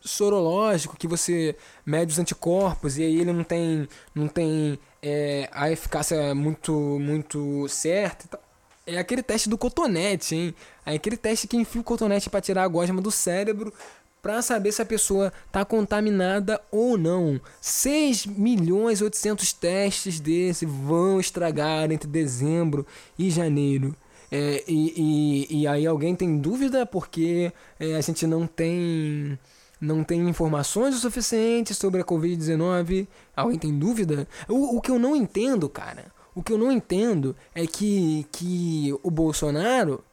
sorológico 0.00 0.96
que 0.96 1.06
você 1.06 1.54
mede 1.84 2.10
os 2.10 2.18
anticorpos 2.18 2.96
e 2.96 3.02
aí 3.02 3.20
ele 3.20 3.30
não 3.30 3.44
tem, 3.44 3.86
não 4.14 4.28
tem 4.28 4.78
é, 5.02 5.46
a 5.52 5.70
eficácia 5.70 6.34
muito, 6.34 6.72
muito 6.72 7.68
certa. 7.68 8.40
É 8.86 8.96
aquele 8.96 9.22
teste 9.22 9.50
do 9.50 9.58
cotonete, 9.58 10.34
hein? 10.34 10.54
É 10.86 10.94
aquele 10.94 11.18
teste 11.18 11.46
que 11.46 11.58
enfia 11.58 11.82
o 11.82 11.84
cotonete 11.84 12.30
para 12.30 12.40
tirar 12.40 12.62
a 12.62 12.68
gosma 12.68 13.02
do 13.02 13.10
cérebro 13.10 13.74
para 14.22 14.42
saber 14.42 14.72
se 14.72 14.82
a 14.82 14.86
pessoa 14.86 15.32
está 15.46 15.64
contaminada 15.64 16.60
ou 16.70 16.98
não. 16.98 17.40
6 17.60 18.26
milhões 18.26 19.00
e 19.00 19.04
800 19.04 19.52
testes 19.52 20.20
desse 20.20 20.66
vão 20.66 21.20
estragar 21.20 21.90
entre 21.90 22.08
dezembro 22.08 22.86
e 23.18 23.30
janeiro. 23.30 23.94
É, 24.30 24.62
e, 24.68 25.46
e, 25.50 25.60
e, 25.60 25.66
aí 25.66 25.86
alguém 25.86 26.14
tem 26.14 26.38
dúvida 26.38 26.84
porque 26.84 27.50
é, 27.80 27.96
a 27.96 28.00
gente 28.02 28.26
não 28.26 28.46
tem 28.46 29.38
não 29.80 30.04
tem 30.04 30.28
informações 30.28 30.94
o 30.94 30.98
suficiente 30.98 31.72
sobre 31.72 32.00
a 32.00 32.04
Covid-19. 32.04 33.06
Alguém 33.34 33.58
tem 33.58 33.78
dúvida? 33.78 34.28
O, 34.48 34.76
o 34.76 34.80
que 34.80 34.90
eu 34.90 34.98
não 34.98 35.14
entendo, 35.14 35.68
cara, 35.68 36.06
o 36.34 36.42
que 36.42 36.52
eu 36.52 36.58
não 36.58 36.70
entendo 36.70 37.34
é 37.54 37.66
que, 37.66 38.26
que 38.32 38.94
o 39.02 39.10
Bolsonaro 39.10 40.04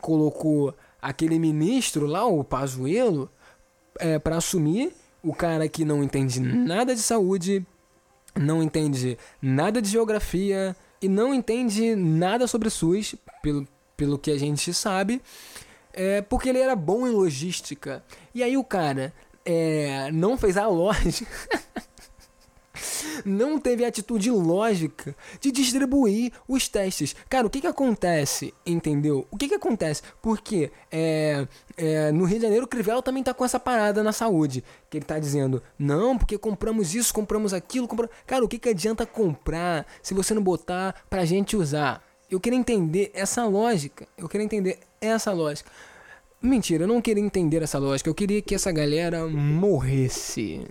colocou 0.00 0.74
aquele 1.00 1.38
ministro 1.38 2.06
lá, 2.06 2.24
o 2.24 2.44
Pazuello, 2.44 3.30
é, 3.98 4.18
para 4.18 4.36
assumir 4.36 4.92
o 5.22 5.34
cara 5.34 5.68
que 5.68 5.84
não 5.84 6.02
entende 6.02 6.40
nada 6.40 6.94
de 6.94 7.00
saúde, 7.00 7.66
não 8.38 8.62
entende 8.62 9.18
nada 9.40 9.82
de 9.82 9.88
geografia 9.88 10.74
e 11.02 11.08
não 11.08 11.34
entende 11.34 11.94
nada 11.94 12.46
sobre 12.46 12.70
SUS, 12.70 13.14
pelo, 13.42 13.66
pelo 13.96 14.18
que 14.18 14.30
a 14.30 14.38
gente 14.38 14.72
sabe, 14.72 15.20
é, 15.92 16.22
porque 16.22 16.48
ele 16.48 16.58
era 16.58 16.76
bom 16.76 17.06
em 17.06 17.10
logística. 17.10 18.02
E 18.34 18.42
aí 18.42 18.56
o 18.56 18.64
cara 18.64 19.12
é, 19.44 20.10
não 20.12 20.38
fez 20.38 20.56
a 20.56 20.66
lógica. 20.66 21.30
não 23.24 23.58
teve 23.58 23.84
a 23.84 23.88
atitude 23.88 24.30
lógica 24.30 25.14
de 25.40 25.50
distribuir 25.50 26.32
os 26.48 26.68
testes. 26.68 27.14
Cara, 27.28 27.46
o 27.46 27.50
que 27.50 27.60
que 27.60 27.66
acontece, 27.66 28.54
entendeu? 28.64 29.26
O 29.30 29.36
que 29.36 29.48
que 29.48 29.54
acontece? 29.54 30.02
Porque 30.20 30.70
é, 30.90 31.46
é, 31.76 32.12
no 32.12 32.24
Rio 32.24 32.38
de 32.38 32.44
Janeiro 32.44 32.64
o 32.64 32.68
Crivella 32.68 33.02
também 33.02 33.22
tá 33.22 33.34
com 33.34 33.44
essa 33.44 33.60
parada 33.60 34.02
na 34.02 34.12
saúde. 34.12 34.64
Que 34.88 34.98
ele 34.98 35.04
tá 35.04 35.18
dizendo, 35.18 35.62
não, 35.78 36.18
porque 36.18 36.36
compramos 36.36 36.94
isso, 36.94 37.14
compramos 37.14 37.54
aquilo. 37.54 37.88
Cara, 38.26 38.44
o 38.44 38.48
que 38.48 38.58
que 38.58 38.68
adianta 38.68 39.06
comprar 39.06 39.86
se 40.02 40.14
você 40.14 40.34
não 40.34 40.42
botar 40.42 40.94
pra 41.08 41.24
gente 41.24 41.56
usar? 41.56 42.02
Eu 42.30 42.38
queria 42.38 42.58
entender 42.58 43.10
essa 43.12 43.44
lógica. 43.44 44.06
Eu 44.16 44.28
queria 44.28 44.44
entender 44.44 44.78
essa 45.00 45.32
lógica. 45.32 45.70
Mentira, 46.40 46.84
eu 46.84 46.88
não 46.88 47.02
queria 47.02 47.22
entender 47.22 47.62
essa 47.62 47.78
lógica. 47.78 48.08
Eu 48.08 48.14
queria 48.14 48.40
que 48.40 48.54
essa 48.54 48.72
galera 48.72 49.26
morresse 49.26 50.64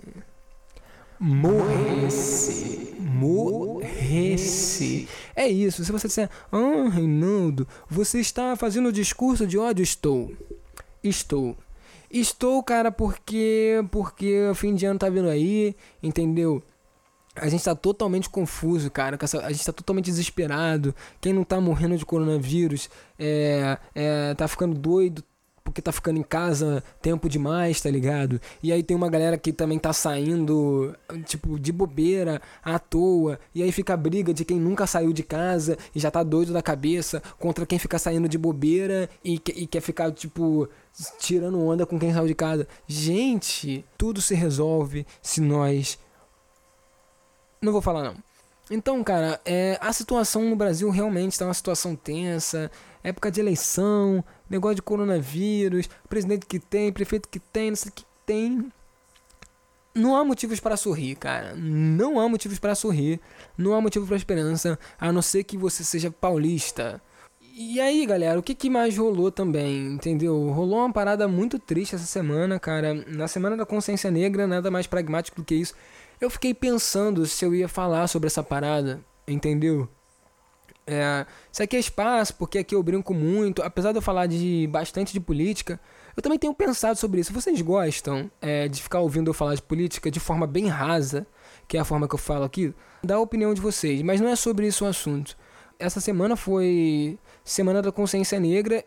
morresse. 1.20 2.94
Morresse. 2.98 5.06
É 5.36 5.46
isso. 5.46 5.84
Se 5.84 5.92
você 5.92 6.08
disser, 6.08 6.30
ah, 6.50 6.88
Reinaldo, 6.90 7.68
você 7.88 8.20
está 8.20 8.56
fazendo 8.56 8.90
discurso 8.90 9.46
de 9.46 9.58
ódio, 9.58 9.82
estou. 9.82 10.32
Estou. 11.04 11.56
Estou, 12.10 12.62
cara, 12.62 12.90
porque 12.90 13.84
porque 13.90 14.48
o 14.48 14.54
fim 14.54 14.74
de 14.74 14.86
ano 14.86 14.98
tá 14.98 15.08
vindo 15.08 15.28
aí, 15.28 15.76
entendeu? 16.02 16.62
A 17.36 17.48
gente 17.48 17.62
tá 17.62 17.74
totalmente 17.74 18.28
confuso, 18.28 18.90
cara. 18.90 19.16
A 19.44 19.52
gente 19.52 19.64
tá 19.64 19.72
totalmente 19.72 20.06
desesperado. 20.06 20.94
Quem 21.20 21.32
não 21.32 21.44
tá 21.44 21.60
morrendo 21.60 21.96
de 21.96 22.04
coronavírus 22.04 22.90
é, 23.18 23.78
é, 23.94 24.34
tá 24.34 24.48
ficando 24.48 24.76
doido, 24.76 25.22
porque 25.62 25.80
tá 25.80 25.92
ficando 25.92 26.18
em 26.18 26.22
casa 26.22 26.82
tempo 27.00 27.28
demais, 27.28 27.80
tá 27.80 27.90
ligado? 27.90 28.40
E 28.62 28.72
aí 28.72 28.82
tem 28.82 28.96
uma 28.96 29.08
galera 29.08 29.38
que 29.38 29.52
também 29.52 29.78
tá 29.78 29.92
saindo, 29.92 30.94
tipo, 31.24 31.58
de 31.58 31.72
bobeira, 31.72 32.40
à 32.62 32.78
toa, 32.78 33.38
e 33.54 33.62
aí 33.62 33.70
fica 33.70 33.94
a 33.94 33.96
briga 33.96 34.34
de 34.34 34.44
quem 34.44 34.58
nunca 34.58 34.86
saiu 34.86 35.12
de 35.12 35.22
casa 35.22 35.78
e 35.94 36.00
já 36.00 36.10
tá 36.10 36.22
doido 36.22 36.52
da 36.52 36.62
cabeça 36.62 37.22
contra 37.38 37.66
quem 37.66 37.78
fica 37.78 37.98
saindo 37.98 38.28
de 38.28 38.38
bobeira 38.38 39.08
e, 39.24 39.34
e 39.54 39.66
quer 39.66 39.80
ficar, 39.80 40.10
tipo, 40.12 40.68
tirando 41.18 41.60
onda 41.60 41.86
com 41.86 41.98
quem 41.98 42.12
saiu 42.12 42.26
de 42.26 42.34
casa. 42.34 42.66
Gente, 42.86 43.84
tudo 43.96 44.20
se 44.20 44.34
resolve 44.34 45.06
se 45.22 45.40
nós. 45.40 45.98
Não 47.62 47.72
vou 47.72 47.82
falar 47.82 48.02
não. 48.02 48.16
Então, 48.70 49.02
cara, 49.02 49.40
é, 49.44 49.76
a 49.80 49.92
situação 49.92 50.48
no 50.48 50.54
Brasil 50.54 50.88
realmente 50.90 51.32
está 51.32 51.44
uma 51.44 51.54
situação 51.54 51.96
tensa. 51.96 52.70
Época 53.02 53.30
de 53.30 53.40
eleição, 53.40 54.24
negócio 54.48 54.76
de 54.76 54.82
coronavírus, 54.82 55.88
presidente 56.08 56.46
que 56.46 56.58
tem, 56.58 56.92
prefeito 56.92 57.28
que 57.28 57.38
tem, 57.38 57.70
não 57.70 57.76
sei 57.76 57.90
o 57.90 57.94
que 57.94 58.04
tem. 58.26 58.70
Não 59.94 60.16
há 60.16 60.24
motivos 60.24 60.60
para 60.60 60.76
sorrir, 60.76 61.16
cara. 61.16 61.54
Não 61.56 62.20
há 62.20 62.28
motivos 62.28 62.58
para 62.58 62.74
sorrir. 62.74 63.20
Não 63.58 63.74
há 63.74 63.80
motivo 63.80 64.06
para 64.06 64.16
esperança, 64.16 64.78
a 64.98 65.10
não 65.10 65.22
ser 65.22 65.44
que 65.44 65.56
você 65.56 65.82
seja 65.82 66.10
paulista. 66.10 67.02
E 67.52 67.80
aí, 67.80 68.06
galera, 68.06 68.38
o 68.38 68.42
que, 68.42 68.54
que 68.54 68.70
mais 68.70 68.96
rolou 68.96 69.30
também, 69.30 69.88
entendeu? 69.88 70.48
Rolou 70.50 70.78
uma 70.78 70.92
parada 70.92 71.26
muito 71.26 71.58
triste 71.58 71.94
essa 71.94 72.06
semana, 72.06 72.58
cara. 72.60 72.94
Na 72.94 73.26
Semana 73.26 73.56
da 73.56 73.66
Consciência 73.66 74.10
Negra, 74.10 74.46
nada 74.46 74.70
mais 74.70 74.86
pragmático 74.86 75.36
do 75.40 75.44
que 75.44 75.56
isso. 75.56 75.74
Eu 76.20 76.30
fiquei 76.30 76.54
pensando 76.54 77.26
se 77.26 77.44
eu 77.44 77.54
ia 77.54 77.68
falar 77.68 78.06
sobre 78.06 78.28
essa 78.28 78.42
parada, 78.42 79.00
entendeu? 79.26 79.88
É, 80.86 81.26
isso 81.52 81.62
aqui 81.62 81.76
é 81.76 81.78
espaço, 81.78 82.34
porque 82.34 82.58
aqui 82.58 82.74
eu 82.74 82.82
brinco 82.82 83.14
muito. 83.14 83.62
Apesar 83.62 83.92
de 83.92 83.98
eu 83.98 84.02
falar 84.02 84.26
de 84.26 84.66
bastante 84.70 85.12
de 85.12 85.20
política, 85.20 85.80
eu 86.16 86.22
também 86.22 86.38
tenho 86.38 86.54
pensado 86.54 86.98
sobre 86.98 87.20
isso. 87.20 87.32
Vocês 87.32 87.60
gostam 87.60 88.30
é, 88.40 88.68
de 88.68 88.82
ficar 88.82 89.00
ouvindo 89.00 89.30
eu 89.30 89.34
falar 89.34 89.54
de 89.54 89.62
política 89.62 90.10
de 90.10 90.20
forma 90.20 90.46
bem 90.46 90.66
rasa, 90.66 91.26
que 91.68 91.76
é 91.76 91.80
a 91.80 91.84
forma 91.84 92.08
que 92.08 92.14
eu 92.14 92.18
falo 92.18 92.44
aqui? 92.44 92.74
Dá 93.02 93.14
a 93.14 93.20
opinião 93.20 93.54
de 93.54 93.60
vocês, 93.60 94.02
mas 94.02 94.20
não 94.20 94.28
é 94.28 94.36
sobre 94.36 94.66
isso 94.66 94.84
o 94.84 94.88
assunto. 94.88 95.36
Essa 95.78 96.00
semana 96.00 96.36
foi 96.36 97.18
Semana 97.44 97.80
da 97.80 97.90
Consciência 97.90 98.38
Negra. 98.38 98.84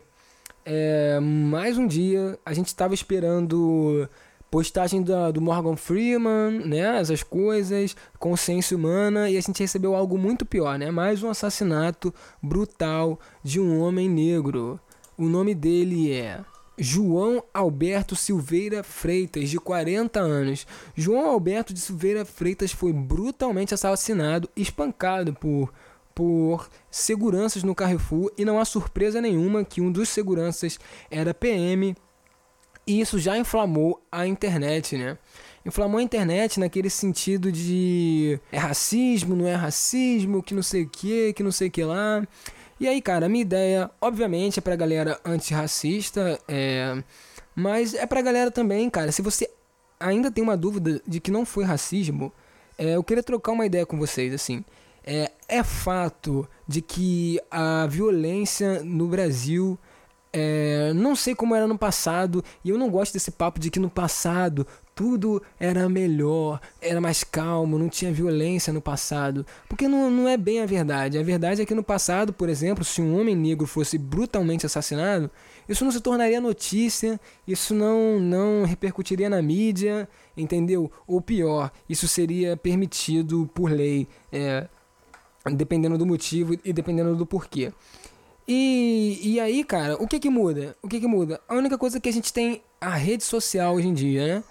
É, 0.64 1.18
mais 1.20 1.76
um 1.76 1.86
dia, 1.86 2.38
a 2.46 2.52
gente 2.54 2.68
estava 2.68 2.94
esperando 2.94 4.08
postagem 4.54 5.02
do 5.02 5.40
Morgan 5.40 5.74
Freeman, 5.74 6.64
né? 6.64 7.00
Essas 7.00 7.24
coisas, 7.24 7.96
consciência 8.20 8.76
humana, 8.76 9.28
e 9.28 9.36
a 9.36 9.40
gente 9.40 9.58
recebeu 9.58 9.96
algo 9.96 10.16
muito 10.16 10.46
pior, 10.46 10.78
né? 10.78 10.92
Mais 10.92 11.24
um 11.24 11.28
assassinato 11.28 12.14
brutal 12.40 13.18
de 13.42 13.58
um 13.58 13.80
homem 13.80 14.08
negro. 14.08 14.78
O 15.18 15.24
nome 15.24 15.56
dele 15.56 16.12
é 16.12 16.40
João 16.78 17.42
Alberto 17.52 18.14
Silveira 18.14 18.84
Freitas, 18.84 19.50
de 19.50 19.58
40 19.58 20.20
anos. 20.20 20.68
João 20.94 21.28
Alberto 21.30 21.74
de 21.74 21.80
Silveira 21.80 22.24
Freitas 22.24 22.70
foi 22.70 22.92
brutalmente 22.92 23.74
assassinado, 23.74 24.48
espancado 24.54 25.34
por 25.34 25.72
por 26.14 26.68
seguranças 26.92 27.64
no 27.64 27.74
Carrefour 27.74 28.30
e 28.38 28.44
não 28.44 28.60
há 28.60 28.64
surpresa 28.64 29.20
nenhuma 29.20 29.64
que 29.64 29.80
um 29.80 29.90
dos 29.90 30.08
seguranças 30.08 30.78
era 31.10 31.34
PM 31.34 31.96
e 32.86 33.00
isso 33.00 33.18
já 33.18 33.36
inflamou 33.36 34.02
a 34.10 34.26
internet, 34.26 34.96
né? 34.96 35.16
Inflamou 35.64 35.98
a 35.98 36.02
internet 36.02 36.60
naquele 36.60 36.90
sentido 36.90 37.50
de 37.50 38.38
é 38.52 38.58
racismo, 38.58 39.34
não 39.34 39.46
é 39.46 39.54
racismo, 39.54 40.42
que 40.42 40.54
não 40.54 40.62
sei 40.62 40.82
o 40.82 40.88
que, 40.88 41.32
que 41.32 41.42
não 41.42 41.50
sei 41.50 41.68
o 41.68 41.70
que 41.70 41.82
lá. 41.82 42.26
E 42.78 42.86
aí, 42.86 43.00
cara, 43.00 43.26
a 43.26 43.28
minha 43.28 43.42
ideia, 43.42 43.90
obviamente, 44.00 44.58
é 44.58 44.62
pra 44.62 44.76
galera 44.76 45.18
antirracista, 45.24 46.38
é... 46.46 47.02
mas 47.54 47.94
é 47.94 48.04
pra 48.04 48.20
galera 48.20 48.50
também, 48.50 48.90
cara. 48.90 49.10
Se 49.10 49.22
você 49.22 49.48
ainda 49.98 50.30
tem 50.30 50.44
uma 50.44 50.56
dúvida 50.56 51.00
de 51.06 51.20
que 51.20 51.30
não 51.30 51.46
foi 51.46 51.64
racismo, 51.64 52.30
é, 52.76 52.96
eu 52.96 53.04
queria 53.04 53.22
trocar 53.22 53.52
uma 53.52 53.64
ideia 53.64 53.86
com 53.86 53.98
vocês, 53.98 54.34
assim. 54.34 54.64
É, 55.06 55.30
é 55.48 55.62
fato 55.62 56.48
de 56.66 56.82
que 56.82 57.40
a 57.50 57.86
violência 57.86 58.82
no 58.82 59.06
Brasil 59.06 59.78
é, 60.36 60.92
não 60.94 61.14
sei 61.14 61.32
como 61.32 61.54
era 61.54 61.64
no 61.64 61.78
passado, 61.78 62.42
e 62.64 62.70
eu 62.70 62.76
não 62.76 62.90
gosto 62.90 63.12
desse 63.12 63.30
papo 63.30 63.60
de 63.60 63.70
que 63.70 63.78
no 63.78 63.88
passado 63.88 64.66
tudo 64.92 65.40
era 65.60 65.88
melhor, 65.88 66.60
era 66.80 67.00
mais 67.00 67.22
calmo, 67.22 67.78
não 67.78 67.88
tinha 67.88 68.12
violência 68.12 68.72
no 68.72 68.80
passado. 68.80 69.46
Porque 69.68 69.86
não, 69.86 70.10
não 70.10 70.28
é 70.28 70.36
bem 70.36 70.60
a 70.60 70.66
verdade. 70.66 71.18
A 71.18 71.22
verdade 71.22 71.62
é 71.62 71.64
que 71.64 71.72
no 71.72 71.84
passado, 71.84 72.32
por 72.32 72.48
exemplo, 72.48 72.84
se 72.84 73.00
um 73.00 73.20
homem 73.20 73.36
negro 73.36 73.64
fosse 73.64 73.96
brutalmente 73.96 74.66
assassinado, 74.66 75.30
isso 75.68 75.84
não 75.84 75.92
se 75.92 76.00
tornaria 76.00 76.40
notícia, 76.40 77.20
isso 77.46 77.72
não, 77.72 78.18
não 78.18 78.64
repercutiria 78.64 79.30
na 79.30 79.40
mídia, 79.40 80.08
entendeu? 80.36 80.90
Ou 81.06 81.20
pior, 81.20 81.70
isso 81.88 82.08
seria 82.08 82.56
permitido 82.56 83.48
por 83.54 83.70
lei, 83.70 84.08
é, 84.32 84.66
dependendo 85.52 85.96
do 85.96 86.04
motivo 86.04 86.54
e 86.64 86.72
dependendo 86.72 87.14
do 87.14 87.24
porquê. 87.24 87.72
E, 88.46 89.20
e 89.22 89.40
aí, 89.40 89.64
cara, 89.64 89.94
o 89.94 90.06
que 90.06 90.18
que 90.18 90.28
muda? 90.28 90.76
O 90.82 90.88
que 90.88 91.00
que 91.00 91.06
muda? 91.06 91.40
A 91.48 91.54
única 91.54 91.78
coisa 91.78 91.98
que 91.98 92.08
a 92.08 92.12
gente 92.12 92.32
tem 92.32 92.62
a 92.80 92.94
rede 92.94 93.24
social 93.24 93.74
hoje 93.74 93.88
em 93.88 93.94
dia, 93.94 94.26
né? 94.26 94.44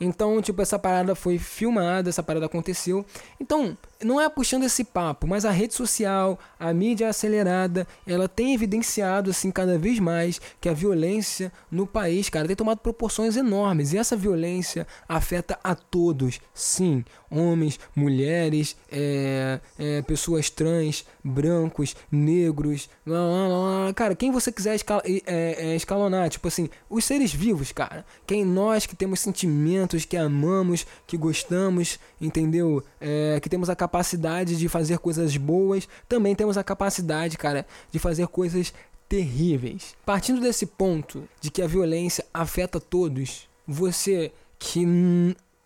Então, 0.00 0.40
tipo, 0.40 0.62
essa 0.62 0.78
parada 0.78 1.14
foi 1.14 1.38
filmada, 1.38 2.08
essa 2.08 2.22
parada 2.22 2.46
aconteceu. 2.46 3.04
Então, 3.38 3.76
não 4.02 4.20
é 4.20 4.28
puxando 4.28 4.64
esse 4.64 4.84
papo, 4.84 5.26
mas 5.26 5.44
a 5.44 5.50
rede 5.50 5.74
social, 5.74 6.38
a 6.58 6.72
mídia 6.72 7.08
acelerada, 7.08 7.86
ela 8.06 8.28
tem 8.28 8.54
evidenciado 8.54 9.30
assim 9.30 9.50
cada 9.50 9.78
vez 9.78 9.98
mais 9.98 10.40
que 10.60 10.68
a 10.68 10.72
violência 10.72 11.52
no 11.70 11.86
país, 11.86 12.28
cara, 12.28 12.46
tem 12.46 12.56
tomado 12.56 12.78
proporções 12.78 13.36
enormes. 13.36 13.92
E 13.92 13.98
essa 13.98 14.16
violência 14.16 14.86
afeta 15.08 15.58
a 15.62 15.74
todos, 15.74 16.40
sim, 16.54 17.04
homens, 17.30 17.78
mulheres, 17.94 18.76
é, 18.90 19.60
é, 19.78 20.02
pessoas 20.02 20.50
trans, 20.50 21.04
brancos, 21.22 21.94
negros, 22.10 22.88
lá, 23.06 23.20
lá, 23.20 23.48
lá, 23.48 23.94
cara, 23.94 24.14
quem 24.14 24.30
você 24.30 24.50
quiser 24.50 24.74
escal 24.74 25.02
é, 25.04 25.22
é, 25.26 25.76
escalonar, 25.76 26.28
tipo 26.30 26.48
assim, 26.48 26.68
os 26.88 27.04
seres 27.04 27.32
vivos, 27.32 27.70
cara, 27.72 28.04
quem 28.26 28.44
nós 28.44 28.86
que 28.86 28.96
temos 28.96 29.20
sentimentos, 29.20 30.04
que 30.04 30.16
amamos, 30.16 30.86
que 31.06 31.16
gostamos, 31.16 31.98
entendeu? 32.20 32.82
É, 33.00 33.38
que 33.40 33.48
temos 33.48 33.68
a 33.68 33.76
capacidade 33.76 33.89
capacidade 33.90 34.56
de 34.56 34.68
fazer 34.68 34.98
coisas 34.98 35.36
boas, 35.36 35.88
também 36.08 36.36
temos 36.36 36.56
a 36.56 36.62
capacidade, 36.62 37.36
cara, 37.36 37.66
de 37.90 37.98
fazer 37.98 38.28
coisas 38.28 38.72
terríveis. 39.08 39.96
Partindo 40.06 40.40
desse 40.40 40.64
ponto 40.64 41.28
de 41.40 41.50
que 41.50 41.60
a 41.60 41.66
violência 41.66 42.24
afeta 42.32 42.78
todos, 42.78 43.48
você 43.66 44.32
que 44.60 44.86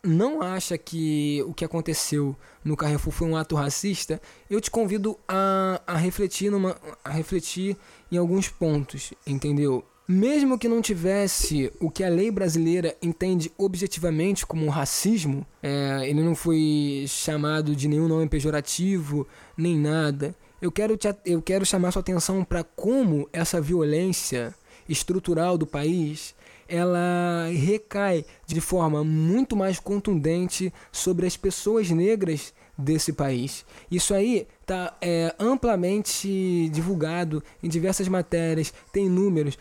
não 0.02 0.40
acha 0.40 0.78
que 0.78 1.44
o 1.46 1.52
que 1.52 1.64
aconteceu 1.64 2.34
no 2.64 2.76
Carrefour 2.76 3.12
foi 3.12 3.28
um 3.28 3.36
ato 3.36 3.54
racista, 3.54 4.20
eu 4.48 4.60
te 4.60 4.70
convido 4.70 5.18
a, 5.28 5.82
a 5.86 5.96
refletir 5.96 6.50
numa, 6.50 6.76
a 7.04 7.10
refletir 7.10 7.76
em 8.10 8.16
alguns 8.16 8.48
pontos, 8.48 9.12
entendeu? 9.26 9.84
Mesmo 10.06 10.58
que 10.58 10.68
não 10.68 10.82
tivesse 10.82 11.72
o 11.80 11.90
que 11.90 12.04
a 12.04 12.10
lei 12.10 12.30
brasileira 12.30 12.94
entende 13.00 13.50
objetivamente 13.56 14.44
como 14.44 14.68
racismo, 14.68 15.46
é, 15.62 16.02
ele 16.06 16.22
não 16.22 16.34
foi 16.34 17.06
chamado 17.08 17.74
de 17.74 17.88
nenhum 17.88 18.06
nome 18.06 18.28
pejorativo, 18.28 19.26
nem 19.56 19.78
nada. 19.78 20.34
Eu 20.60 20.70
quero, 20.70 20.96
te, 20.98 21.08
eu 21.24 21.40
quero 21.40 21.64
chamar 21.64 21.90
sua 21.90 22.00
atenção 22.00 22.44
para 22.44 22.62
como 22.62 23.28
essa 23.32 23.60
violência 23.62 24.54
estrutural 24.86 25.56
do 25.56 25.66
país 25.66 26.34
ela 26.68 27.48
recai 27.52 28.24
de 28.46 28.60
forma 28.60 29.04
muito 29.04 29.56
mais 29.56 29.78
contundente 29.78 30.72
sobre 30.90 31.26
as 31.26 31.36
pessoas 31.36 31.90
negras 31.90 32.52
desse 32.76 33.12
país. 33.12 33.64
Isso 33.90 34.14
aí 34.14 34.46
está 34.60 34.96
é, 35.00 35.34
amplamente 35.38 36.68
divulgado 36.70 37.42
em 37.62 37.68
diversas 37.68 38.08
matérias, 38.08 38.72
tem 38.92 39.08
números 39.08 39.58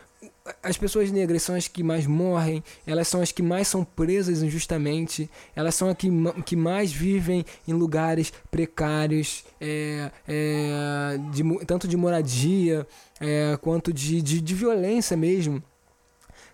as 0.62 0.78
pessoas 0.78 1.10
negras 1.10 1.42
são 1.42 1.56
as 1.56 1.68
que 1.70 1.82
mais 1.82 2.06
morrem, 2.06 2.62
elas 2.86 3.08
são 3.08 3.22
as 3.22 3.32
que 3.32 3.42
mais 3.42 3.68
são 3.68 3.84
presas 3.84 4.44
injustamente, 4.44 5.30
elas 5.56 5.74
são 5.74 5.90
as 5.90 5.96
que, 5.96 6.10
que 6.46 6.56
mais 6.56 6.92
vivem 6.92 7.46
em 7.66 7.74
lugares 7.74 8.34
precários, 8.52 9.46
é, 9.60 10.12
é, 10.28 11.18
de, 11.32 11.44
tanto 11.66 11.88
de 11.88 11.96
moradia 11.96 12.86
é, 13.22 13.58
quanto 13.62 13.94
de, 13.94 14.22
de, 14.22 14.42
de 14.42 14.54
violência 14.54 15.16
mesmo. 15.16 15.64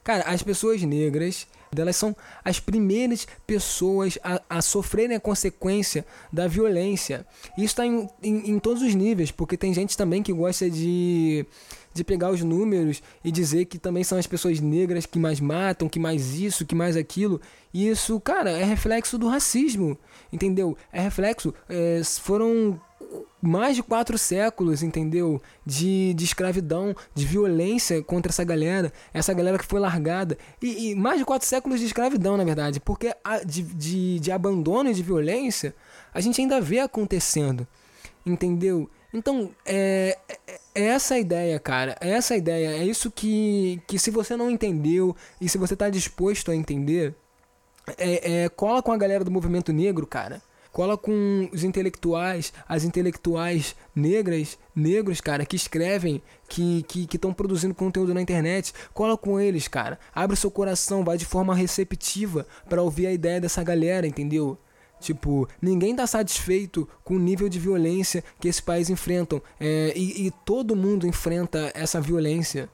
Cara, 0.04 0.24
as 0.24 0.44
pessoas 0.44 0.84
negras, 0.84 1.48
elas 1.76 1.96
são 1.96 2.16
as 2.44 2.60
primeiras 2.60 3.28
pessoas 3.46 4.20
a, 4.24 4.42
a 4.50 4.62
sofrerem 4.62 5.18
a 5.18 5.20
consequência 5.20 6.06
da 6.32 6.48
violência. 6.48 7.26
Isso 7.58 7.66
está 7.66 7.86
em, 7.86 8.08
em, 8.22 8.52
em 8.52 8.60
todos 8.60 8.84
os 8.84 8.94
níveis, 8.94 9.32
porque 9.32 9.58
tem 9.58 9.74
gente 9.74 9.98
também 9.98 10.22
que 10.22 10.34
gosta 10.34 10.70
de 10.70 11.46
de 12.00 12.04
pegar 12.04 12.32
os 12.32 12.42
números 12.42 13.02
e 13.24 13.32
dizer 13.32 13.66
que 13.66 13.78
também 13.78 14.04
são 14.04 14.18
as 14.18 14.26
pessoas 14.26 14.60
negras 14.60 15.06
que 15.06 15.20
mais 15.20 15.40
matam, 15.40 15.88
que 15.88 16.00
mais 16.00 16.34
isso, 16.36 16.66
que 16.66 16.74
mais 16.74 16.98
aquilo. 16.98 17.40
E 17.74 17.88
isso, 17.88 18.20
cara, 18.20 18.50
é 18.50 18.64
reflexo 18.64 19.18
do 19.18 19.28
racismo, 19.28 19.98
entendeu? 20.34 20.76
É 20.92 21.00
reflexo. 21.00 21.54
É, 21.70 22.02
foram 22.04 22.80
mais 23.42 23.76
de 23.76 23.84
quatro 23.84 24.18
séculos, 24.18 24.84
entendeu? 24.84 25.42
De, 25.66 26.14
de 26.14 26.26
escravidão, 26.26 26.96
de 27.14 27.26
violência 27.26 28.04
contra 28.04 28.32
essa 28.32 28.44
galera, 28.44 28.92
essa 29.14 29.34
galera 29.34 29.58
que 29.58 29.66
foi 29.66 29.80
largada. 29.80 30.38
E, 30.62 30.92
e 30.92 30.96
mais 30.96 31.20
de 31.20 31.26
quatro 31.26 31.48
séculos 31.48 31.80
de 31.80 31.86
escravidão, 31.86 32.38
na 32.38 32.44
verdade, 32.44 32.80
porque 32.80 33.14
a, 33.24 33.40
de, 33.40 33.64
de, 33.64 34.20
de 34.20 34.32
abandono 34.32 34.90
e 34.90 34.94
de 34.94 35.04
violência 35.04 35.74
a 36.14 36.20
gente 36.20 36.42
ainda 36.42 36.60
vê 36.60 36.80
acontecendo, 36.80 37.68
entendeu? 38.26 38.90
Então, 39.14 39.52
é, 39.66 40.18
é, 40.28 40.60
é 40.76 40.84
essa 40.86 41.16
a 41.16 41.20
ideia, 41.20 41.60
cara. 41.60 41.98
É 42.00 42.10
essa 42.12 42.34
a 42.34 42.38
ideia. 42.38 42.70
É 42.78 42.86
isso 42.86 43.10
que, 43.10 43.82
que 43.88 43.98
se 43.98 44.12
você 44.12 44.36
não 44.36 44.52
entendeu 44.52 45.16
e 45.42 45.50
se 45.50 45.58
você 45.58 45.76
tá 45.76 45.90
disposto 45.90 46.52
a 46.52 46.56
entender, 46.56 47.16
é, 47.98 48.44
é, 48.44 48.50
cola 48.50 48.82
com 48.84 48.92
a 48.92 48.98
galera 48.98 49.24
do 49.24 49.32
movimento 49.32 49.74
negro, 49.74 50.06
cara. 50.06 50.42
Cola 50.72 50.96
com 50.96 51.50
os 51.52 51.64
intelectuais, 51.64 52.54
as 52.68 52.84
intelectuais 52.84 53.76
negras, 53.96 54.58
negros, 54.76 55.20
cara, 55.20 55.44
que 55.44 55.56
escrevem, 55.56 56.22
que 56.48 56.86
estão 57.12 57.32
que, 57.32 57.38
produzindo 57.38 57.74
conteúdo 57.74 58.14
na 58.14 58.22
internet. 58.22 58.72
Cola 58.94 59.18
com 59.18 59.40
eles, 59.40 59.68
cara. 59.68 60.00
Abre 60.14 60.36
seu 60.36 60.52
coração, 60.52 61.04
vai 61.04 61.18
de 61.18 61.26
forma 61.26 61.56
receptiva 61.56 62.46
para 62.70 62.84
ouvir 62.84 63.08
a 63.08 63.12
ideia 63.12 63.42
dessa 63.42 63.64
galera, 63.64 64.06
entendeu? 64.06 64.60
Tipo, 65.00 65.48
ninguém 65.62 65.96
tá 65.96 66.06
satisfeito 66.06 66.88
com 67.04 67.16
o 67.16 67.20
nível 67.20 67.48
de 67.48 67.60
violência 67.60 68.24
que 68.40 68.48
esse 68.48 68.62
país 68.62 68.90
enfrentam. 68.90 69.42
É, 69.60 69.94
e, 69.96 70.28
e 70.28 70.32
todo 70.46 70.76
mundo 70.76 71.08
enfrenta 71.08 71.72
essa 71.74 72.02
violência. 72.02 72.70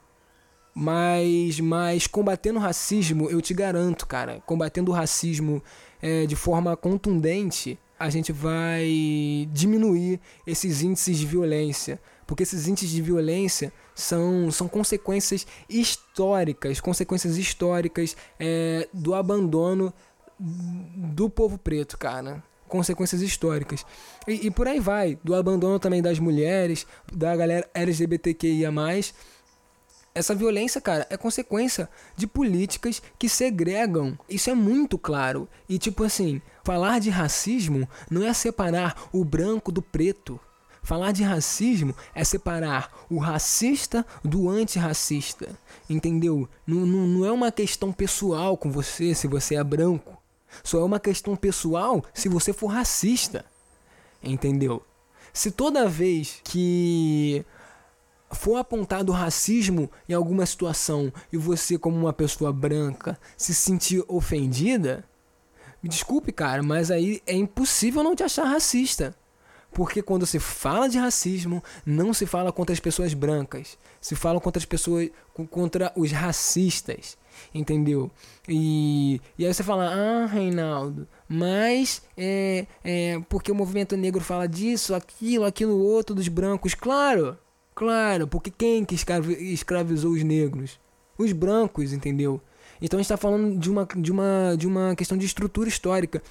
Mas, 0.74 1.58
mas 1.60 2.06
combatendo 2.06 2.58
o 2.58 2.62
racismo, 2.62 3.30
eu 3.30 3.40
te 3.40 3.54
garanto, 3.54 4.06
cara, 4.06 4.42
combatendo 4.44 4.90
o 4.90 4.94
racismo 4.94 5.62
é, 6.02 6.26
de 6.26 6.36
forma 6.36 6.76
contundente, 6.76 7.78
a 7.98 8.10
gente 8.10 8.30
vai 8.30 9.48
diminuir 9.52 10.20
esses 10.46 10.82
índices 10.82 11.18
de 11.18 11.26
violência. 11.26 11.98
Porque 12.26 12.42
esses 12.42 12.66
índices 12.66 12.90
de 12.90 13.00
violência 13.00 13.72
são, 13.94 14.50
são 14.50 14.68
consequências 14.68 15.46
históricas, 15.68 16.80
consequências 16.80 17.38
históricas 17.38 18.16
é, 18.38 18.88
do 18.92 19.14
abandono 19.14 19.94
do 20.38 21.28
povo 21.30 21.58
preto, 21.58 21.98
cara. 21.98 22.42
Consequências 22.68 23.22
históricas. 23.22 23.86
E, 24.26 24.46
e 24.46 24.50
por 24.50 24.66
aí 24.66 24.80
vai, 24.80 25.18
do 25.22 25.34
abandono 25.34 25.78
também 25.78 26.02
das 26.02 26.18
mulheres, 26.18 26.86
da 27.12 27.34
galera 27.36 27.68
LGBTQIA 27.72 28.70
essa 30.16 30.34
violência, 30.34 30.80
cara, 30.80 31.06
é 31.10 31.16
consequência 31.18 31.90
de 32.16 32.26
políticas 32.26 33.02
que 33.18 33.28
segregam. 33.28 34.18
Isso 34.26 34.48
é 34.48 34.54
muito 34.54 34.96
claro. 34.96 35.46
E 35.68 35.78
tipo 35.78 36.02
assim, 36.04 36.40
falar 36.64 37.00
de 37.00 37.10
racismo 37.10 37.86
não 38.10 38.26
é 38.26 38.32
separar 38.32 39.08
o 39.12 39.22
branco 39.22 39.70
do 39.70 39.82
preto. 39.82 40.40
Falar 40.82 41.12
de 41.12 41.22
racismo 41.22 41.94
é 42.14 42.24
separar 42.24 42.90
o 43.10 43.18
racista 43.18 44.06
do 44.24 44.48
antirracista. 44.48 45.50
Entendeu? 45.90 46.48
Não, 46.66 46.86
não, 46.86 47.06
não 47.06 47.26
é 47.26 47.30
uma 47.30 47.52
questão 47.52 47.92
pessoal 47.92 48.56
com 48.56 48.70
você 48.70 49.14
se 49.14 49.26
você 49.28 49.56
é 49.56 49.62
branco. 49.62 50.15
Só 50.62 50.80
é 50.80 50.84
uma 50.84 51.00
questão 51.00 51.36
pessoal 51.36 52.04
se 52.14 52.28
você 52.28 52.52
for 52.52 52.68
racista. 52.68 53.44
Entendeu? 54.22 54.82
Se 55.32 55.50
toda 55.50 55.88
vez 55.88 56.40
que 56.42 57.44
for 58.30 58.56
apontado 58.56 59.12
racismo 59.12 59.90
em 60.08 60.12
alguma 60.12 60.44
situação 60.46 61.12
e 61.32 61.36
você, 61.36 61.78
como 61.78 61.96
uma 61.96 62.12
pessoa 62.12 62.52
branca, 62.52 63.18
se 63.36 63.54
sentir 63.54 64.04
ofendida, 64.08 65.04
me 65.82 65.88
desculpe, 65.88 66.32
cara, 66.32 66.62
mas 66.62 66.90
aí 66.90 67.22
é 67.26 67.34
impossível 67.34 68.02
não 68.02 68.16
te 68.16 68.22
achar 68.22 68.44
racista. 68.44 69.14
Porque 69.72 70.02
quando 70.02 70.24
se 70.24 70.38
fala 70.38 70.88
de 70.88 70.96
racismo, 70.96 71.62
não 71.84 72.14
se 72.14 72.24
fala 72.24 72.50
contra 72.50 72.72
as 72.72 72.80
pessoas 72.80 73.12
brancas, 73.12 73.76
se 74.00 74.14
fala 74.14 74.40
contra 74.40 74.58
as 74.58 74.64
pessoas, 74.64 75.10
contra 75.50 75.92
os 75.94 76.10
racistas, 76.12 77.18
entendeu? 77.54 78.10
E, 78.48 79.20
e 79.38 79.46
aí 79.46 79.52
você 79.52 79.62
fala, 79.62 79.86
ah, 79.86 80.26
Reinaldo, 80.26 81.06
mas 81.28 82.02
é, 82.16 82.66
é 82.84 83.20
porque 83.28 83.50
o 83.50 83.54
movimento 83.54 83.96
negro 83.96 84.22
fala 84.22 84.46
disso, 84.46 84.94
aquilo, 84.94 85.44
aquilo 85.44 85.78
outro 85.78 86.14
dos 86.14 86.28
brancos. 86.28 86.74
Claro, 86.74 87.36
Claro, 87.76 88.26
porque 88.26 88.50
quem 88.50 88.86
que 88.86 88.94
escravizou 88.94 90.12
os 90.12 90.22
negros? 90.22 90.80
Os 91.18 91.30
brancos, 91.32 91.92
entendeu? 91.92 92.40
Então 92.80 92.98
a 92.98 93.02
gente 93.02 93.12
está 93.12 93.18
falando 93.18 93.58
de 93.58 93.70
uma, 93.70 93.86
de, 93.94 94.10
uma, 94.10 94.56
de 94.56 94.66
uma 94.66 94.96
questão 94.96 95.16
de 95.18 95.26
estrutura 95.26 95.68
histórica. 95.68 96.22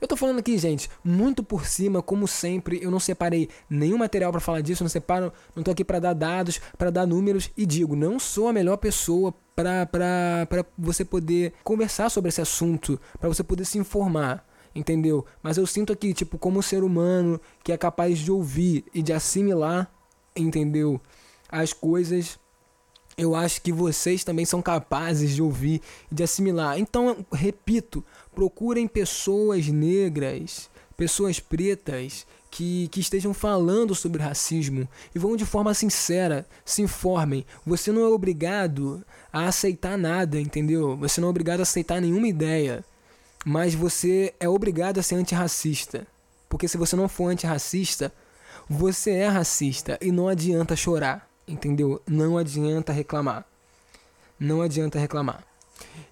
Eu 0.00 0.06
tô 0.06 0.16
falando 0.16 0.38
aqui, 0.38 0.58
gente, 0.58 0.90
muito 1.02 1.42
por 1.42 1.66
cima, 1.66 2.02
como 2.02 2.28
sempre, 2.28 2.78
eu 2.82 2.90
não 2.90 3.00
separei 3.00 3.48
nenhum 3.68 3.98
material 3.98 4.30
para 4.30 4.40
falar 4.40 4.60
disso, 4.60 4.84
não 4.84 4.88
separo, 4.88 5.32
não 5.54 5.62
tô 5.62 5.70
aqui 5.70 5.84
para 5.84 5.98
dar 5.98 6.12
dados, 6.12 6.60
para 6.76 6.90
dar 6.90 7.06
números 7.06 7.50
e 7.56 7.64
digo, 7.64 7.96
não 7.96 8.18
sou 8.18 8.48
a 8.48 8.52
melhor 8.52 8.76
pessoa 8.76 9.34
para 9.54 10.46
você 10.76 11.04
poder 11.04 11.54
conversar 11.64 12.10
sobre 12.10 12.28
esse 12.28 12.42
assunto, 12.42 13.00
para 13.18 13.28
você 13.28 13.42
poder 13.42 13.64
se 13.64 13.78
informar, 13.78 14.46
entendeu? 14.74 15.24
Mas 15.42 15.56
eu 15.56 15.66
sinto 15.66 15.92
aqui, 15.92 16.12
tipo, 16.12 16.36
como 16.36 16.62
ser 16.62 16.84
humano 16.84 17.40
que 17.64 17.72
é 17.72 17.76
capaz 17.78 18.18
de 18.18 18.30
ouvir 18.30 18.84
e 18.92 19.02
de 19.02 19.12
assimilar 19.12 19.90
entendeu? 20.36 21.00
As 21.48 21.72
coisas 21.72 22.38
eu 23.16 23.34
acho 23.34 23.62
que 23.62 23.72
vocês 23.72 24.22
também 24.24 24.44
são 24.44 24.60
capazes 24.60 25.34
de 25.34 25.40
ouvir 25.40 25.80
e 26.12 26.14
de 26.14 26.22
assimilar. 26.22 26.78
Então, 26.78 27.24
repito, 27.32 28.04
procurem 28.36 28.86
pessoas 28.86 29.66
negras, 29.68 30.68
pessoas 30.94 31.40
pretas 31.40 32.26
que, 32.50 32.86
que 32.88 33.00
estejam 33.00 33.32
falando 33.32 33.94
sobre 33.94 34.22
racismo 34.22 34.86
e 35.14 35.18
vão 35.18 35.36
de 35.36 35.46
forma 35.46 35.72
sincera, 35.72 36.46
se 36.62 36.82
informem. 36.82 37.46
Você 37.64 37.90
não 37.90 38.02
é 38.02 38.08
obrigado 38.08 39.02
a 39.32 39.46
aceitar 39.46 39.96
nada, 39.96 40.38
entendeu? 40.38 40.98
Você 40.98 41.18
não 41.18 41.28
é 41.28 41.30
obrigado 41.30 41.60
a 41.60 41.62
aceitar 41.62 41.98
nenhuma 41.98 42.28
ideia, 42.28 42.84
mas 43.42 43.74
você 43.74 44.34
é 44.38 44.46
obrigado 44.46 45.00
a 45.00 45.02
ser 45.02 45.14
antirracista. 45.14 46.06
Porque 46.46 46.68
se 46.68 46.76
você 46.76 46.94
não 46.94 47.08
for 47.08 47.28
antirracista, 47.30 48.12
você 48.68 49.12
é 49.12 49.28
racista 49.28 49.98
e 50.02 50.12
não 50.12 50.28
adianta 50.28 50.76
chorar, 50.76 51.26
entendeu? 51.48 52.02
Não 52.06 52.36
adianta 52.36 52.92
reclamar. 52.92 53.46
Não 54.38 54.60
adianta 54.60 54.98
reclamar. 54.98 55.42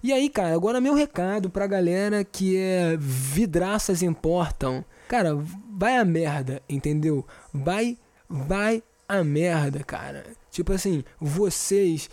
E 0.03 0.13
aí, 0.13 0.29
cara, 0.29 0.53
agora 0.53 0.81
meu 0.81 0.93
recado 0.93 1.49
pra 1.49 1.67
galera 1.67 2.23
que 2.23 2.57
é 2.57 2.95
vidraças 2.97 4.03
importam. 4.03 4.85
Cara, 5.07 5.35
vai 5.71 5.97
a 5.97 6.05
merda, 6.05 6.61
entendeu? 6.69 7.25
Vai, 7.53 7.97
vai 8.29 8.83
a 9.07 9.23
merda, 9.23 9.83
cara. 9.83 10.25
Tipo 10.51 10.73
assim, 10.73 11.03
vocês 11.19 12.09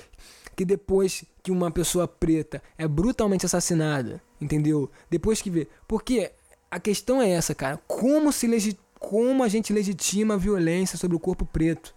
que 0.56 0.64
depois 0.64 1.24
que 1.42 1.50
uma 1.50 1.70
pessoa 1.70 2.06
preta 2.06 2.62
é 2.76 2.86
brutalmente 2.86 3.46
assassinada, 3.46 4.22
entendeu? 4.40 4.90
Depois 5.10 5.40
que 5.42 5.50
vê. 5.50 5.68
Porque 5.88 6.30
a 6.70 6.78
questão 6.78 7.20
é 7.20 7.30
essa, 7.30 7.54
cara. 7.54 7.78
Como 7.86 8.32
se 8.32 8.46
legitima 8.46 8.82
como 9.02 9.42
a 9.42 9.48
gente 9.48 9.72
legitima 9.72 10.34
a 10.34 10.36
violência 10.36 10.96
sobre 10.96 11.16
o 11.16 11.20
corpo 11.20 11.44
preto. 11.44 11.92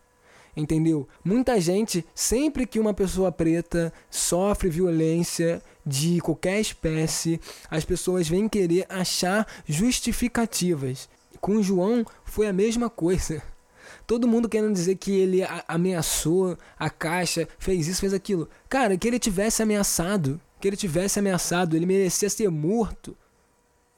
Entendeu? 0.56 1.08
Muita 1.24 1.60
gente, 1.60 2.06
sempre 2.16 2.66
que 2.66 2.80
uma 2.80 2.94
pessoa 2.94 3.32
preta 3.32 3.92
sofre 4.10 4.70
violência 4.70 5.62
de 5.86 6.22
qualquer 6.22 6.62
espécie, 6.62 7.42
as 7.70 7.84
pessoas 7.84 8.30
vêm 8.30 8.48
querer 8.48 8.86
achar 8.88 9.46
justificativas. 9.66 11.10
Com 11.42 11.58
o 11.58 11.64
João 11.64 12.06
foi 12.24 12.48
a 12.48 12.54
mesma 12.54 12.90
coisa. 12.90 13.44
Todo 14.08 14.28
mundo 14.28 14.48
querendo 14.48 14.74
dizer 14.74 14.96
que 14.96 15.12
ele 15.12 15.42
ameaçou 15.68 16.58
a 16.80 16.90
caixa, 16.90 17.48
fez 17.60 17.88
isso, 17.88 18.00
fez 18.00 18.14
aquilo. 18.14 18.48
Cara, 18.70 18.98
que 18.98 19.08
ele 19.08 19.20
tivesse 19.20 19.62
ameaçado, 19.62 20.40
que 20.62 20.68
ele 20.70 20.78
tivesse 20.78 21.20
ameaçado, 21.20 21.76
ele 21.76 21.86
merecia 21.86 22.30
ser 22.30 22.50
morto. 22.50 23.16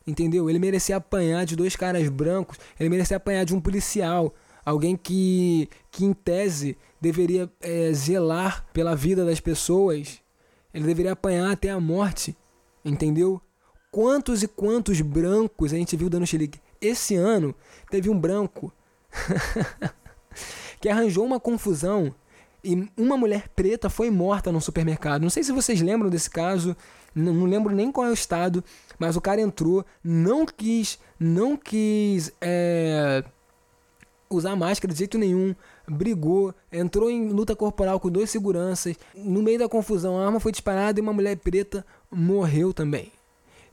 Entendeu? 0.08 0.49
Ele 0.49 0.58
merecia 0.58 0.95
apanhar 0.95 1.45
de 1.45 1.55
dois 1.55 1.76
caras 1.76 2.08
brancos, 2.10 2.58
ele 2.80 2.89
merecia 2.89 3.18
apanhar 3.18 3.43
de 3.43 3.53
um 3.53 3.60
policial, 3.62 4.34
alguém 4.68 4.97
que, 4.97 5.70
que 5.89 6.03
em 6.03 6.11
tese 6.11 6.78
deveria 6.99 7.49
é, 7.61 7.93
zelar 7.93 8.65
pela 8.74 8.97
vida 8.97 9.24
das 9.24 9.39
pessoas. 9.39 10.20
Ele 10.74 10.84
deveria 10.84 11.13
apanhar 11.13 11.49
até 11.49 11.70
a 11.70 11.80
morte, 11.80 12.36
entendeu? 12.84 13.41
Quantos 13.89 14.43
e 14.43 14.47
quantos 14.47 14.99
brancos 14.99 15.72
a 15.72 15.78
gente 15.78 15.95
viu 15.95 16.09
dando 16.09 16.28
xilique? 16.28 16.59
Esse 16.82 17.15
ano 17.15 17.55
teve 17.89 18.09
um 18.09 18.20
branco 18.20 18.74
que 20.82 20.89
arranjou 20.89 21.24
uma 21.24 21.39
confusão 21.39 22.13
e 22.61 22.89
uma 22.97 23.15
mulher 23.15 23.47
preta 23.55 23.89
foi 23.89 24.11
morta 24.11 24.51
no 24.51 24.59
supermercado. 24.59 25.22
Não 25.22 25.30
sei 25.30 25.43
se 25.43 25.53
vocês 25.53 25.80
lembram 25.80 26.09
desse 26.09 26.30
caso, 26.30 26.76
não 27.15 27.45
lembro 27.45 27.74
nem 27.74 27.89
qual 27.89 28.05
é 28.05 28.09
o 28.09 28.13
estado, 28.13 28.61
mas 28.99 29.15
o 29.15 29.22
cara 29.22 29.39
entrou, 29.39 29.86
não 30.03 30.45
quis, 30.45 30.99
não 31.18 31.55
quis 31.55 32.34
é, 32.41 33.24
usar 34.30 34.56
máscara 34.56 34.92
de 34.94 35.00
jeito 35.00 35.18
nenhum, 35.18 35.56
brigou, 35.88 36.54
entrou 36.72 37.10
em 37.10 37.30
luta 37.30 37.56
corporal 37.56 38.00
com 38.00 38.10
dois 38.10 38.30
seguranças. 38.30 38.96
No 39.16 39.42
meio 39.42 39.60
da 39.60 39.70
confusão, 39.70 40.18
a 40.18 40.26
arma 40.26 40.40
foi 40.40 40.52
disparada 40.52 41.00
e 41.00 41.02
uma 41.02 41.14
mulher 41.14 41.38
preta 41.38 41.86
morreu 42.12 42.74
também. 42.74 43.12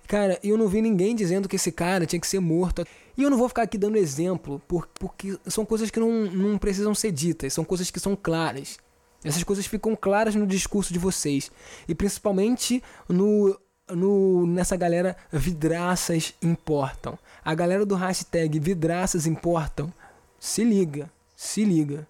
Cara, 0.06 0.38
eu 0.42 0.58
não 0.58 0.68
vi 0.68 0.82
ninguém 0.82 1.14
dizendo 1.14 1.48
que 1.48 1.56
esse 1.56 1.72
cara 1.72 2.06
tinha 2.06 2.20
que 2.20 2.26
ser 2.26 2.40
morto. 2.40 2.86
E 3.16 3.22
eu 3.22 3.30
não 3.30 3.38
vou 3.38 3.48
ficar 3.48 3.62
aqui 3.62 3.78
dando 3.78 3.96
exemplo, 3.96 4.60
por, 4.68 4.86
porque 4.98 5.38
são 5.46 5.64
coisas 5.64 5.90
que 5.90 6.00
não, 6.00 6.26
não 6.26 6.58
precisam 6.58 6.94
ser 6.94 7.10
ditas, 7.10 7.52
são 7.52 7.64
coisas 7.64 7.90
que 7.90 8.00
são 8.00 8.14
claras. 8.14 8.78
Essas 9.24 9.42
coisas 9.42 9.66
ficam 9.66 9.96
claras 9.96 10.34
no 10.34 10.46
discurso 10.46 10.92
de 10.92 10.98
vocês. 10.98 11.50
E 11.88 11.94
principalmente 11.94 12.82
no, 13.08 13.58
no 13.90 14.46
nessa 14.46 14.76
galera 14.76 15.16
vidraças 15.32 16.34
importam. 16.42 17.18
A 17.42 17.54
galera 17.54 17.86
do 17.86 17.94
hashtag 17.94 18.58
vidraças 18.58 19.26
importam. 19.26 19.90
Se 20.46 20.62
liga, 20.62 21.10
se 21.34 21.64
liga. 21.64 22.06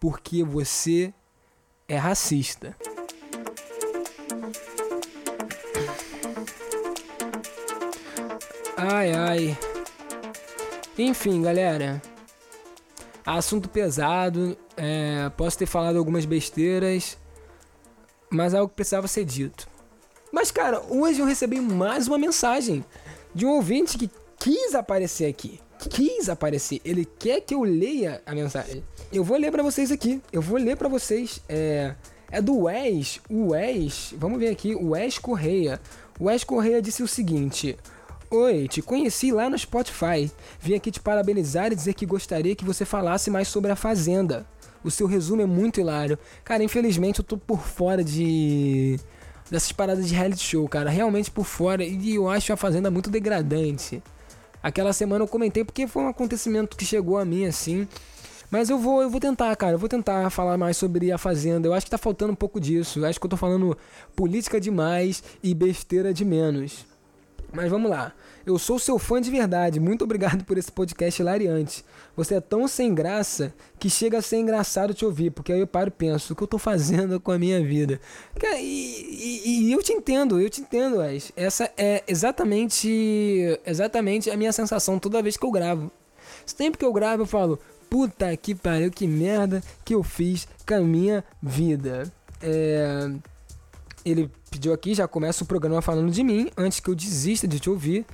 Porque 0.00 0.42
você 0.42 1.14
é 1.86 1.96
racista. 1.96 2.76
Ai, 8.76 9.12
ai. 9.12 9.58
Enfim, 10.98 11.40
galera. 11.40 12.02
Assunto 13.24 13.68
pesado. 13.68 14.58
É, 14.76 15.30
posso 15.36 15.58
ter 15.58 15.66
falado 15.66 15.96
algumas 15.96 16.24
besteiras. 16.24 17.16
Mas 18.28 18.52
algo 18.52 18.68
que 18.68 18.74
precisava 18.74 19.06
ser 19.06 19.24
dito. 19.24 19.68
Mas, 20.32 20.50
cara, 20.50 20.80
hoje 20.88 21.20
eu 21.20 21.26
recebi 21.26 21.60
mais 21.60 22.08
uma 22.08 22.18
mensagem 22.18 22.84
de 23.32 23.46
um 23.46 23.50
ouvinte 23.50 23.96
que 23.96 24.10
quis 24.40 24.74
aparecer 24.74 25.26
aqui. 25.26 25.60
Quis 25.90 26.28
aparecer. 26.28 26.80
Ele 26.84 27.04
quer 27.04 27.40
que 27.40 27.54
eu 27.54 27.62
leia 27.62 28.20
a 28.26 28.34
mensagem. 28.34 28.82
Eu 29.12 29.22
vou 29.22 29.36
ler 29.36 29.50
para 29.50 29.62
vocês 29.62 29.90
aqui. 29.92 30.20
Eu 30.32 30.42
vou 30.42 30.58
ler 30.58 30.76
para 30.76 30.88
vocês. 30.88 31.40
É, 31.48 31.94
é 32.30 32.42
do 32.42 32.64
Wes. 32.64 33.20
O 33.28 33.50
Wes. 33.50 34.14
Vamos 34.16 34.38
ver 34.38 34.48
aqui. 34.48 34.74
O 34.74 34.90
Wes 34.90 35.18
Correia. 35.18 35.80
O 36.18 36.24
Wes 36.24 36.44
Correia 36.44 36.82
disse 36.82 37.02
o 37.02 37.08
seguinte. 37.08 37.76
Oi, 38.30 38.68
te 38.68 38.82
conheci 38.82 39.32
lá 39.32 39.48
no 39.48 39.58
Spotify. 39.58 40.30
Vim 40.60 40.74
aqui 40.74 40.90
te 40.90 41.00
parabenizar 41.00 41.72
e 41.72 41.74
dizer 41.74 41.94
que 41.94 42.04
gostaria 42.04 42.54
que 42.54 42.64
você 42.64 42.84
falasse 42.84 43.30
mais 43.30 43.48
sobre 43.48 43.70
a 43.70 43.76
Fazenda. 43.76 44.46
O 44.84 44.90
seu 44.90 45.06
resumo 45.06 45.40
é 45.40 45.46
muito 45.46 45.80
hilário. 45.80 46.18
Cara, 46.44 46.62
infelizmente 46.62 47.20
eu 47.20 47.24
tô 47.24 47.38
por 47.38 47.60
fora 47.60 48.04
de. 48.04 48.98
dessas 49.50 49.72
paradas 49.72 50.06
de 50.06 50.14
reality 50.14 50.42
show, 50.42 50.68
cara. 50.68 50.90
Realmente 50.90 51.30
por 51.30 51.44
fora. 51.44 51.82
E 51.82 52.16
eu 52.16 52.28
acho 52.28 52.52
a 52.52 52.56
Fazenda 52.56 52.90
muito 52.90 53.08
degradante. 53.08 54.02
Aquela 54.62 54.92
semana 54.92 55.24
eu 55.24 55.28
comentei 55.28 55.64
porque 55.64 55.86
foi 55.86 56.02
um 56.02 56.08
acontecimento 56.08 56.76
que 56.76 56.84
chegou 56.84 57.18
a 57.18 57.24
mim 57.24 57.46
assim. 57.46 57.86
Mas 58.50 58.70
eu 58.70 58.78
vou, 58.78 59.02
eu 59.02 59.10
vou 59.10 59.20
tentar, 59.20 59.54
cara. 59.56 59.72
Eu 59.74 59.78
vou 59.78 59.88
tentar 59.88 60.30
falar 60.30 60.56
mais 60.56 60.76
sobre 60.76 61.12
a 61.12 61.18
Fazenda. 61.18 61.68
Eu 61.68 61.74
acho 61.74 61.84
que 61.86 61.90
tá 61.90 61.98
faltando 61.98 62.32
um 62.32 62.36
pouco 62.36 62.58
disso. 62.58 63.00
Eu 63.00 63.04
acho 63.04 63.20
que 63.20 63.26
eu 63.26 63.30
tô 63.30 63.36
falando 63.36 63.76
política 64.16 64.60
demais 64.60 65.22
e 65.42 65.54
besteira 65.54 66.14
de 66.14 66.24
menos. 66.24 66.87
Mas 67.52 67.70
vamos 67.70 67.90
lá. 67.90 68.12
Eu 68.44 68.58
sou 68.58 68.78
seu 68.78 68.98
fã 68.98 69.20
de 69.20 69.30
verdade. 69.30 69.80
Muito 69.80 70.04
obrigado 70.04 70.44
por 70.44 70.58
esse 70.58 70.70
podcast 70.70 71.20
hilariante. 71.20 71.84
Você 72.16 72.34
é 72.34 72.40
tão 72.40 72.68
sem 72.68 72.94
graça 72.94 73.54
que 73.78 73.88
chega 73.88 74.18
a 74.18 74.22
ser 74.22 74.38
engraçado 74.38 74.92
te 74.92 75.04
ouvir, 75.04 75.30
porque 75.30 75.52
aí 75.52 75.60
eu 75.60 75.66
paro 75.66 75.88
e 75.88 75.90
penso, 75.90 76.32
o 76.32 76.36
que 76.36 76.42
eu 76.42 76.46
tô 76.46 76.58
fazendo 76.58 77.18
com 77.20 77.32
a 77.32 77.38
minha 77.38 77.62
vida? 77.62 78.00
E, 78.58 79.42
e, 79.44 79.68
e 79.68 79.72
eu 79.72 79.82
te 79.82 79.92
entendo, 79.92 80.40
eu 80.40 80.50
te 80.50 80.60
entendo, 80.60 80.98
Wes. 80.98 81.32
Essa 81.36 81.70
é 81.76 82.02
exatamente, 82.06 83.58
exatamente 83.64 84.30
a 84.30 84.36
minha 84.36 84.52
sensação 84.52 84.98
toda 84.98 85.22
vez 85.22 85.36
que 85.36 85.44
eu 85.46 85.50
gravo. 85.50 85.90
Sempre 86.44 86.78
que 86.78 86.84
eu 86.84 86.92
gravo, 86.92 87.22
eu 87.22 87.26
falo, 87.26 87.58
puta 87.88 88.36
que 88.36 88.54
pariu, 88.54 88.90
que 88.90 89.06
merda 89.06 89.62
que 89.84 89.94
eu 89.94 90.02
fiz 90.02 90.46
com 90.66 90.74
a 90.74 90.80
minha 90.80 91.24
vida. 91.42 92.12
É 92.42 93.10
ele 94.10 94.30
pediu 94.48 94.72
aqui, 94.72 94.94
já 94.94 95.06
começa 95.06 95.44
o 95.44 95.46
programa 95.46 95.80
falando 95.82 96.10
de 96.10 96.22
mim, 96.22 96.50
antes 96.56 96.80
que 96.80 96.88
eu 96.88 96.94
desista 96.94 97.46
de 97.46 97.60
te 97.60 97.70
ouvir. 97.70 98.04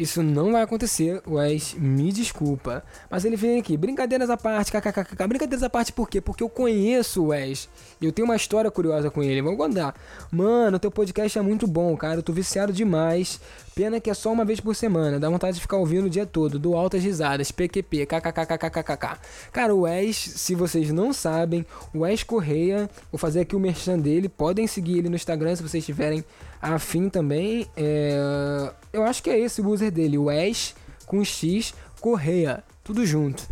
Isso 0.00 0.22
não 0.22 0.52
vai 0.52 0.62
acontecer, 0.62 1.20
Wes, 1.28 1.74
me 1.74 2.10
desculpa. 2.10 2.82
Mas 3.10 3.26
ele 3.26 3.36
vem 3.36 3.60
aqui, 3.60 3.76
brincadeiras 3.76 4.30
à 4.30 4.36
parte, 4.38 4.72
kkkk. 4.72 5.28
Brincadeiras 5.28 5.62
à 5.62 5.68
parte 5.68 5.92
por 5.92 6.08
quê? 6.08 6.22
Porque 6.22 6.42
eu 6.42 6.48
conheço 6.48 7.22
o 7.22 7.26
Wes. 7.26 7.68
E 8.00 8.06
eu 8.06 8.10
tenho 8.10 8.26
uma 8.26 8.34
história 8.34 8.70
curiosa 8.70 9.10
com 9.10 9.22
ele. 9.22 9.42
Vamos 9.42 9.58
contar. 9.58 9.94
Mano, 10.32 10.78
teu 10.78 10.90
podcast 10.90 11.38
é 11.38 11.42
muito 11.42 11.66
bom, 11.66 11.94
cara. 11.98 12.14
Eu 12.14 12.22
tô 12.22 12.32
viciado 12.32 12.72
demais. 12.72 13.38
Pena 13.74 14.00
que 14.00 14.08
é 14.08 14.14
só 14.14 14.32
uma 14.32 14.42
vez 14.42 14.58
por 14.58 14.74
semana. 14.74 15.20
Dá 15.20 15.28
vontade 15.28 15.56
de 15.56 15.60
ficar 15.60 15.76
ouvindo 15.76 16.06
o 16.06 16.10
dia 16.10 16.24
todo. 16.24 16.58
Do 16.58 16.74
altas 16.74 17.04
risadas. 17.04 17.52
PQP, 17.52 18.06
kkkkkkk. 18.06 19.18
Cara, 19.52 19.74
o 19.74 19.82
Wes, 19.82 20.16
se 20.16 20.54
vocês 20.54 20.90
não 20.90 21.12
sabem, 21.12 21.66
o 21.92 21.98
Wes 21.98 22.22
Correia, 22.22 22.88
vou 23.12 23.18
fazer 23.18 23.40
aqui 23.40 23.54
o 23.54 23.60
merchan 23.60 23.98
dele. 23.98 24.30
Podem 24.30 24.66
seguir 24.66 24.96
ele 24.96 25.10
no 25.10 25.16
Instagram 25.16 25.54
se 25.56 25.62
vocês 25.62 25.84
tiverem 25.84 26.24
afim 26.60 27.08
também. 27.08 27.66
É... 27.76 28.72
Eu 28.92 29.04
acho 29.04 29.22
que 29.22 29.30
é 29.30 29.38
esse 29.38 29.60
o 29.60 29.68
user 29.68 29.90
dele, 29.90 30.18
o 30.18 30.28
Ash 30.28 30.74
com 31.06 31.24
X 31.24 31.74
Correia, 32.00 32.64
tudo 32.82 33.04
junto. 33.04 33.46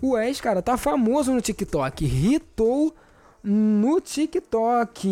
O 0.00 0.16
Ash, 0.16 0.40
cara, 0.40 0.62
tá 0.62 0.76
famoso 0.76 1.32
no 1.32 1.40
TikTok, 1.40 2.04
hitou 2.04 2.94
no 3.42 4.00
TikTok. 4.00 5.06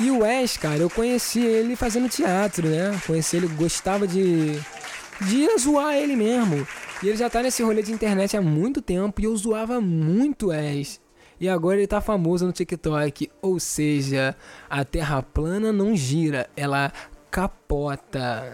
E 0.00 0.12
o 0.12 0.20
Wes, 0.20 0.56
cara, 0.56 0.78
eu 0.78 0.88
conheci 0.88 1.40
ele 1.40 1.74
fazendo 1.74 2.08
teatro, 2.08 2.68
né? 2.68 3.00
Conheci 3.04 3.36
ele, 3.36 3.48
gostava 3.48 4.06
de, 4.06 4.56
de 5.22 5.58
zoar 5.58 5.94
ele 5.94 6.14
mesmo. 6.14 6.66
E 7.02 7.08
ele 7.08 7.16
já 7.16 7.28
tá 7.28 7.42
nesse 7.42 7.64
rolê 7.64 7.82
de 7.82 7.92
internet 7.92 8.36
há 8.36 8.40
muito 8.40 8.80
tempo 8.80 9.20
e 9.20 9.24
eu 9.24 9.36
zoava 9.36 9.80
muito 9.80 10.46
o 10.46 10.48
Wes. 10.50 11.00
E 11.40 11.48
agora 11.48 11.76
ele 11.76 11.86
tá 11.86 12.00
famoso 12.00 12.46
no 12.46 12.52
TikTok. 12.52 13.30
Ou 13.40 13.60
seja, 13.60 14.36
a 14.68 14.84
Terra 14.84 15.22
plana 15.22 15.72
não 15.72 15.96
gira, 15.96 16.48
ela 16.56 16.92
capota. 17.30 18.44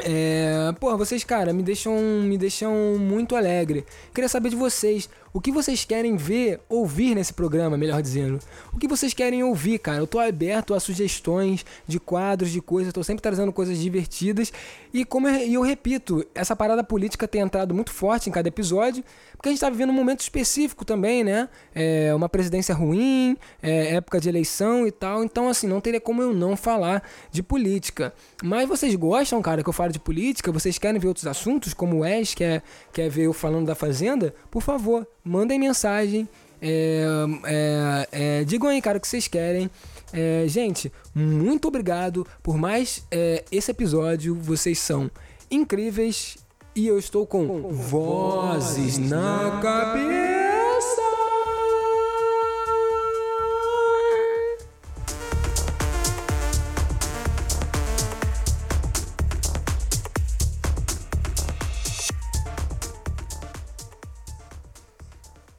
é, 0.00 0.72
pô, 0.78 0.96
vocês, 0.96 1.24
cara, 1.24 1.52
me 1.52 1.62
deixam, 1.62 1.98
me 2.22 2.38
deixam 2.38 2.98
muito 2.98 3.36
alegre. 3.36 3.84
Queria 4.14 4.28
saber 4.28 4.50
de 4.50 4.56
vocês. 4.56 5.08
O 5.32 5.40
que 5.40 5.52
vocês 5.52 5.84
querem 5.84 6.16
ver, 6.16 6.60
ouvir 6.68 7.14
nesse 7.14 7.32
programa, 7.32 7.76
melhor 7.76 8.02
dizendo? 8.02 8.40
O 8.72 8.78
que 8.78 8.88
vocês 8.88 9.14
querem 9.14 9.44
ouvir, 9.44 9.78
cara? 9.78 9.98
Eu 9.98 10.06
tô 10.06 10.18
aberto 10.18 10.74
a 10.74 10.80
sugestões 10.80 11.64
de 11.86 12.00
quadros, 12.00 12.50
de 12.50 12.60
coisas, 12.60 12.92
tô 12.92 13.04
sempre 13.04 13.22
trazendo 13.22 13.52
coisas 13.52 13.78
divertidas. 13.78 14.52
E 14.92 15.04
como 15.04 15.28
eu, 15.28 15.52
eu 15.52 15.62
repito, 15.62 16.26
essa 16.34 16.56
parada 16.56 16.82
política 16.82 17.28
tem 17.28 17.42
entrado 17.42 17.72
muito 17.72 17.92
forte 17.92 18.28
em 18.28 18.32
cada 18.32 18.48
episódio, 18.48 19.04
porque 19.36 19.50
a 19.50 19.52
gente 19.52 19.60
tá 19.60 19.70
vivendo 19.70 19.90
um 19.90 19.94
momento 19.94 20.18
específico 20.18 20.84
também, 20.84 21.22
né? 21.22 21.48
É 21.72 22.12
uma 22.12 22.28
presidência 22.28 22.74
ruim, 22.74 23.36
é 23.62 23.94
época 23.94 24.20
de 24.20 24.28
eleição 24.28 24.84
e 24.84 24.90
tal. 24.90 25.22
Então, 25.22 25.48
assim, 25.48 25.68
não 25.68 25.80
teria 25.80 26.00
como 26.00 26.20
eu 26.20 26.34
não 26.34 26.56
falar 26.56 27.08
de 27.30 27.40
política. 27.40 28.12
Mas 28.42 28.68
vocês 28.68 28.96
gostam, 28.96 29.40
cara, 29.40 29.62
que 29.62 29.68
eu 29.68 29.72
falo 29.72 29.92
de 29.92 30.00
política? 30.00 30.50
Vocês 30.50 30.76
querem 30.76 30.98
ver 30.98 31.06
outros 31.06 31.28
assuntos, 31.28 31.72
como 31.72 31.98
o 31.98 32.00
Wes 32.00 32.34
quer, 32.34 32.64
quer 32.92 33.08
ver 33.08 33.26
eu 33.26 33.32
falando 33.32 33.66
da 33.66 33.76
Fazenda? 33.76 34.34
Por 34.50 34.60
favor, 34.60 35.06
mandem 35.24 35.58
mensagem. 35.58 36.28
É, 36.62 37.04
é, 37.44 38.08
é, 38.12 38.44
digam 38.44 38.68
aí, 38.68 38.82
cara, 38.82 38.98
o 38.98 39.00
que 39.00 39.08
vocês 39.08 39.26
querem. 39.28 39.70
É, 40.12 40.44
gente, 40.48 40.92
muito 41.14 41.68
obrigado 41.68 42.26
por 42.42 42.56
mais 42.58 43.06
é, 43.10 43.44
esse 43.50 43.70
episódio. 43.70 44.34
Vocês 44.34 44.78
são 44.78 45.10
incríveis 45.50 46.36
E 46.74 46.86
eu 46.86 46.98
estou 46.98 47.26
com 47.26 47.62
vozes 47.72 48.98
na 48.98 49.60
cabeça. 49.62 50.49